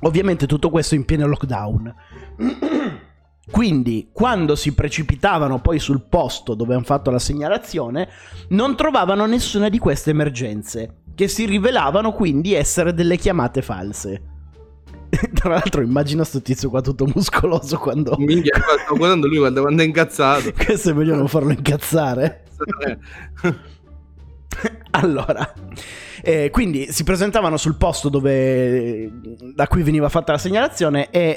Ovviamente 0.01 0.45
tutto 0.45 0.69
questo 0.69 0.93
in 0.93 1.05
pieno 1.05 1.25
lockdown. 1.25 1.95
Quindi, 3.49 4.09
quando 4.11 4.55
si 4.57 4.73
precipitavano 4.73 5.61
poi 5.61 5.79
sul 5.79 6.01
posto 6.01 6.53
dove 6.53 6.73
hanno 6.73 6.83
fatto 6.83 7.11
la 7.11 7.19
segnalazione, 7.19 8.09
non 8.49 8.75
trovavano 8.75 9.25
nessuna 9.25 9.69
di 9.69 9.77
queste 9.77 10.09
emergenze, 10.09 11.03
che 11.15 11.29
si 11.29 11.45
rivelavano 11.45 12.11
quindi 12.11 12.53
essere 12.53 12.93
delle 12.93 13.15
chiamate 13.15 13.61
false. 13.61 14.36
Tra 15.33 15.49
l'altro, 15.49 15.81
immagina 15.81 16.23
sto 16.23 16.41
tizio 16.41 16.69
qua 16.69 16.81
tutto 16.81 17.05
muscoloso 17.05 17.77
quando. 17.77 18.15
Minchia, 18.19 18.53
sto 18.85 18.95
guardando 18.95 19.27
lui 19.27 19.37
quando, 19.37 19.61
quando 19.61 19.81
è 19.81 19.85
incazzato. 19.85 20.51
Questo 20.65 20.89
è 20.89 20.93
meglio 20.93 21.15
non 21.15 21.27
farlo 21.27 21.51
incazzare. 21.51 22.43
Allora, 24.91 25.53
eh, 26.23 26.49
quindi 26.49 26.91
si 26.91 27.03
presentavano 27.03 27.57
sul 27.57 27.75
posto 27.75 28.09
dove, 28.09 29.11
da 29.53 29.67
cui 29.67 29.83
veniva 29.83 30.09
fatta 30.09 30.31
la 30.31 30.37
segnalazione 30.39 31.09
e 31.11 31.35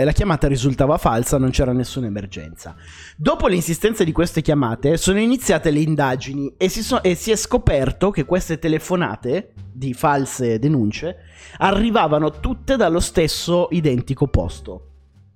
eh, 0.00 0.04
la 0.04 0.12
chiamata 0.12 0.48
risultava 0.48 0.96
falsa, 0.96 1.36
non 1.36 1.50
c'era 1.50 1.72
nessuna 1.72 2.06
emergenza. 2.06 2.74
Dopo 3.16 3.48
l'insistenza 3.48 4.04
di 4.04 4.12
queste 4.12 4.40
chiamate 4.40 4.96
sono 4.96 5.18
iniziate 5.18 5.70
le 5.70 5.80
indagini 5.80 6.54
e 6.56 6.70
si, 6.70 6.82
so- 6.82 7.02
e 7.02 7.14
si 7.14 7.30
è 7.30 7.36
scoperto 7.36 8.10
che 8.10 8.24
queste 8.24 8.58
telefonate 8.58 9.52
di 9.70 9.92
false 9.92 10.58
denunce 10.58 11.16
arrivavano 11.58 12.30
tutte 12.40 12.76
dallo 12.76 13.00
stesso 13.00 13.68
identico 13.70 14.28
posto. 14.28 14.86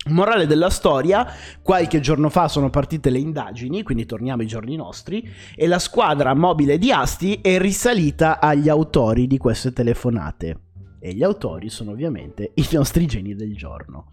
Morale 0.08 0.46
della 0.46 0.70
storia, 0.70 1.26
qualche 1.62 1.98
giorno 1.98 2.28
fa 2.28 2.46
sono 2.46 2.70
partite 2.70 3.10
le 3.10 3.18
indagini, 3.18 3.82
quindi 3.82 4.06
torniamo 4.06 4.42
ai 4.42 4.46
giorni 4.46 4.76
nostri, 4.76 5.28
e 5.56 5.66
la 5.66 5.80
squadra 5.80 6.32
mobile 6.32 6.78
di 6.78 6.92
Asti 6.92 7.40
è 7.42 7.58
risalita 7.58 8.38
agli 8.38 8.68
autori 8.68 9.26
di 9.26 9.36
queste 9.36 9.72
telefonate. 9.72 10.60
E 11.00 11.12
gli 11.12 11.24
autori 11.24 11.68
sono 11.70 11.90
ovviamente 11.90 12.52
i 12.54 12.68
nostri 12.70 13.06
geni 13.06 13.34
del 13.34 13.56
giorno. 13.56 14.12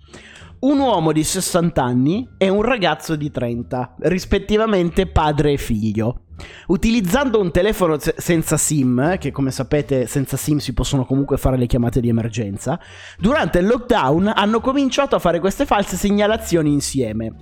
Un 0.62 0.80
uomo 0.80 1.12
di 1.12 1.24
60 1.24 1.84
anni 1.84 2.28
e 2.38 2.50
un 2.50 2.64
ragazzo 2.64 3.16
di 3.16 3.30
30, 3.30 3.96
rispettivamente 4.00 5.06
padre 5.06 5.52
e 5.52 5.58
figlio. 5.58 6.23
Utilizzando 6.68 7.40
un 7.40 7.52
telefono 7.52 8.00
se- 8.00 8.16
senza 8.18 8.58
SIM, 8.58 9.18
che 9.18 9.32
come 9.32 9.52
sapete 9.52 10.08
senza 10.08 10.38
SIM 10.38 10.58
si 10.58 10.74
possono 10.74 11.06
comunque 11.06 11.38
fare 11.38 11.58
le 11.58 11.68
chiamate 11.68 12.00
di 12.00 12.10
emergenza, 12.10 12.80
durante 13.18 13.60
il 13.60 13.68
lockdown 13.68 14.32
hanno 14.36 14.60
cominciato 14.60 15.16
a 15.16 15.20
fare 15.20 15.40
queste 15.40 15.66
false 15.66 15.96
segnalazioni 15.96 16.72
insieme. 16.72 17.34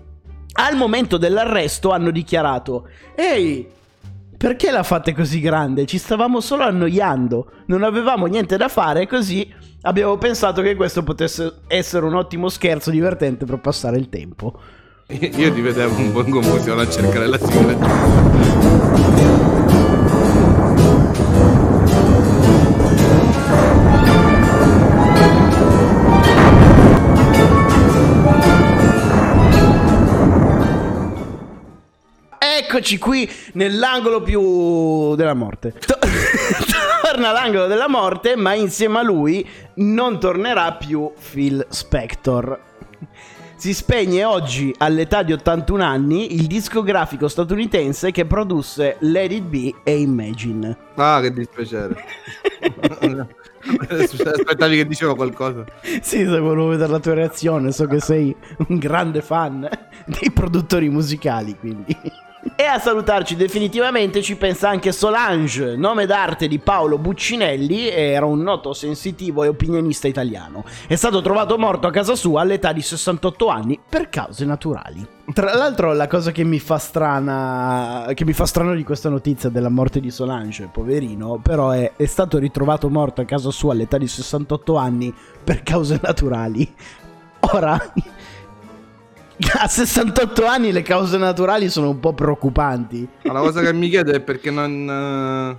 Al 0.53 0.75
momento 0.75 1.17
dell'arresto 1.17 1.91
hanno 1.91 2.11
dichiarato: 2.11 2.87
Ehi, 3.15 3.67
perché 4.37 4.71
la 4.71 4.83
fate 4.83 5.13
così 5.13 5.39
grande? 5.39 5.85
Ci 5.85 5.97
stavamo 5.97 6.41
solo 6.41 6.63
annoiando, 6.63 7.51
non 7.67 7.83
avevamo 7.83 8.25
niente 8.25 8.57
da 8.57 8.67
fare, 8.67 9.07
così 9.07 9.47
abbiamo 9.83 10.17
pensato 10.17 10.61
che 10.61 10.75
questo 10.75 11.03
potesse 11.03 11.59
essere 11.67 12.05
un 12.05 12.15
ottimo 12.15 12.49
scherzo 12.49 12.89
divertente 12.89 13.45
per 13.45 13.59
passare 13.59 13.97
il 13.97 14.09
tempo. 14.09 14.59
Io 15.11 15.53
ti 15.53 15.61
vedevo 15.61 15.95
un 15.95 16.11
po' 16.11 16.23
in 16.23 16.31
confusione 16.31 16.81
a 16.81 16.89
cercare 16.89 17.27
la 17.27 17.37
sigla. 17.37 18.80
Eccoci 32.43 32.97
qui 32.97 33.29
nell'angolo 33.53 34.21
più 34.21 35.15
della 35.15 35.33
morte. 35.33 35.73
To- 35.73 35.99
Torna 37.03 37.29
all'angolo 37.29 37.67
della 37.67 37.89
morte, 37.89 38.35
ma 38.35 38.53
insieme 38.53 38.99
a 38.99 39.03
lui 39.03 39.47
non 39.75 40.19
tornerà 40.19 40.71
più 40.73 41.11
Phil 41.31 41.65
Spector. 41.69 42.59
Si 43.61 43.75
spegne 43.75 44.23
oggi 44.23 44.73
all'età 44.79 45.21
di 45.21 45.33
81 45.33 45.83
anni 45.83 46.33
il 46.33 46.47
discografico 46.47 47.27
statunitense 47.27 48.09
che 48.09 48.25
produsse 48.25 48.97
Let 49.01 49.31
It 49.31 49.43
Be 49.43 49.75
e 49.83 49.99
Imagine. 49.99 50.75
Ah, 50.95 51.19
che 51.21 51.31
dispiacere. 51.31 51.93
Aspettavi 53.87 54.77
che 54.77 54.87
dicevo 54.87 55.13
qualcosa. 55.13 55.63
Sì, 56.01 56.23
volevo 56.23 56.69
vedere 56.69 56.89
la 56.89 56.99
tua 56.99 57.13
reazione, 57.13 57.71
so 57.71 57.85
che 57.85 57.99
sei 57.99 58.35
un 58.69 58.79
grande 58.79 59.21
fan 59.21 59.69
dei 60.07 60.31
produttori 60.31 60.89
musicali, 60.89 61.55
quindi. 61.55 61.95
E 62.55 62.63
a 62.63 62.79
salutarci 62.79 63.35
definitivamente 63.35 64.23
ci 64.23 64.35
pensa 64.35 64.67
anche 64.67 64.91
Solange, 64.91 65.75
nome 65.75 66.07
d'arte 66.07 66.47
di 66.47 66.57
Paolo 66.57 66.97
Buccinelli, 66.97 67.87
era 67.87 68.25
un 68.25 68.41
noto 68.41 68.73
sensitivo 68.73 69.43
e 69.43 69.47
opinionista 69.47 70.07
italiano. 70.07 70.63
È 70.87 70.95
stato 70.95 71.21
trovato 71.21 71.59
morto 71.59 71.85
a 71.85 71.91
casa 71.91 72.15
sua 72.15 72.41
all'età 72.41 72.73
di 72.73 72.81
68 72.81 73.47
anni 73.47 73.79
per 73.87 74.09
cause 74.09 74.43
naturali. 74.45 75.05
Tra 75.31 75.53
l'altro 75.53 75.93
la 75.93 76.07
cosa 76.07 76.31
che 76.31 76.43
mi 76.43 76.59
fa 76.59 76.79
strana 76.79 78.11
che 78.15 78.25
mi 78.25 78.33
fa 78.33 78.47
strano 78.47 78.73
di 78.73 78.83
questa 78.83 79.09
notizia 79.09 79.49
della 79.49 79.69
morte 79.69 79.99
di 79.99 80.09
Solange, 80.09 80.67
poverino, 80.71 81.39
però 81.41 81.69
è, 81.69 81.93
è 81.95 82.05
stato 82.05 82.39
ritrovato 82.39 82.89
morto 82.89 83.21
a 83.21 83.25
casa 83.25 83.51
sua 83.51 83.73
all'età 83.73 83.99
di 83.99 84.07
68 84.07 84.75
anni 84.75 85.13
per 85.43 85.61
cause 85.61 85.99
naturali. 86.01 86.73
Ora 87.53 87.79
a 89.57 89.67
68 89.67 90.45
anni 90.45 90.71
le 90.71 90.81
cause 90.81 91.17
naturali 91.17 91.69
sono 91.69 91.89
un 91.89 91.99
po' 91.99 92.13
preoccupanti. 92.13 93.07
Ma 93.23 93.33
la 93.33 93.39
cosa 93.39 93.61
che 93.61 93.73
mi 93.73 93.89
chiedo 93.89 94.11
è 94.11 94.19
perché 94.19 94.51
non, 94.51 94.71
eh, 94.71 95.57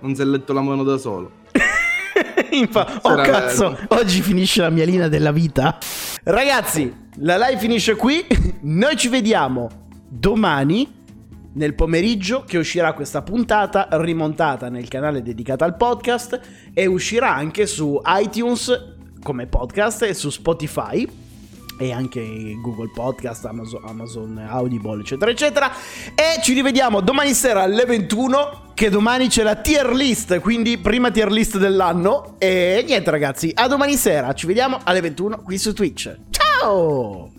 non 0.00 0.14
si 0.14 0.20
è 0.20 0.24
letto 0.24 0.52
la 0.52 0.60
mano 0.60 0.82
da 0.82 0.98
solo. 0.98 1.30
Infa- 2.50 3.00
oh 3.02 3.14
cazzo, 3.16 3.70
bello. 3.70 4.00
oggi 4.00 4.20
finisce 4.20 4.60
la 4.60 4.70
mia 4.70 4.84
linea 4.84 5.08
della 5.08 5.32
vita. 5.32 5.78
Ragazzi, 6.24 6.94
la 7.16 7.36
live 7.36 7.58
finisce 7.58 7.96
qui. 7.96 8.24
Noi 8.62 8.96
ci 8.96 9.08
vediamo 9.08 9.88
domani 10.08 10.94
nel 11.54 11.74
pomeriggio 11.74 12.44
che 12.46 12.58
uscirà 12.58 12.92
questa 12.92 13.22
puntata 13.22 13.88
rimontata 13.92 14.68
nel 14.68 14.88
canale 14.88 15.22
dedicato 15.22 15.64
al 15.64 15.76
podcast 15.76 16.38
e 16.74 16.84
uscirà 16.84 17.34
anche 17.34 17.66
su 17.66 17.98
iTunes 18.04 18.94
come 19.22 19.46
podcast 19.46 20.02
e 20.02 20.12
su 20.12 20.28
Spotify 20.28 21.24
e 21.78 21.92
anche 21.92 22.56
Google 22.60 22.90
Podcast, 22.92 23.44
Amazon, 23.44 23.82
Amazon 23.84 24.38
Audible, 24.48 25.00
eccetera, 25.00 25.30
eccetera. 25.30 25.70
E 26.14 26.40
ci 26.42 26.52
rivediamo 26.52 27.00
domani 27.00 27.34
sera 27.34 27.62
alle 27.62 27.84
21, 27.84 28.72
che 28.74 28.90
domani 28.90 29.28
c'è 29.28 29.42
la 29.42 29.56
tier 29.56 29.90
list, 29.90 30.38
quindi 30.40 30.78
prima 30.78 31.10
tier 31.10 31.30
list 31.30 31.58
dell'anno. 31.58 32.36
E 32.38 32.84
niente 32.86 33.10
ragazzi, 33.10 33.52
a 33.54 33.68
domani 33.68 33.96
sera, 33.96 34.32
ci 34.32 34.46
vediamo 34.46 34.80
alle 34.84 35.00
21 35.00 35.42
qui 35.42 35.58
su 35.58 35.72
Twitch. 35.72 36.14
Ciao! 36.30 37.35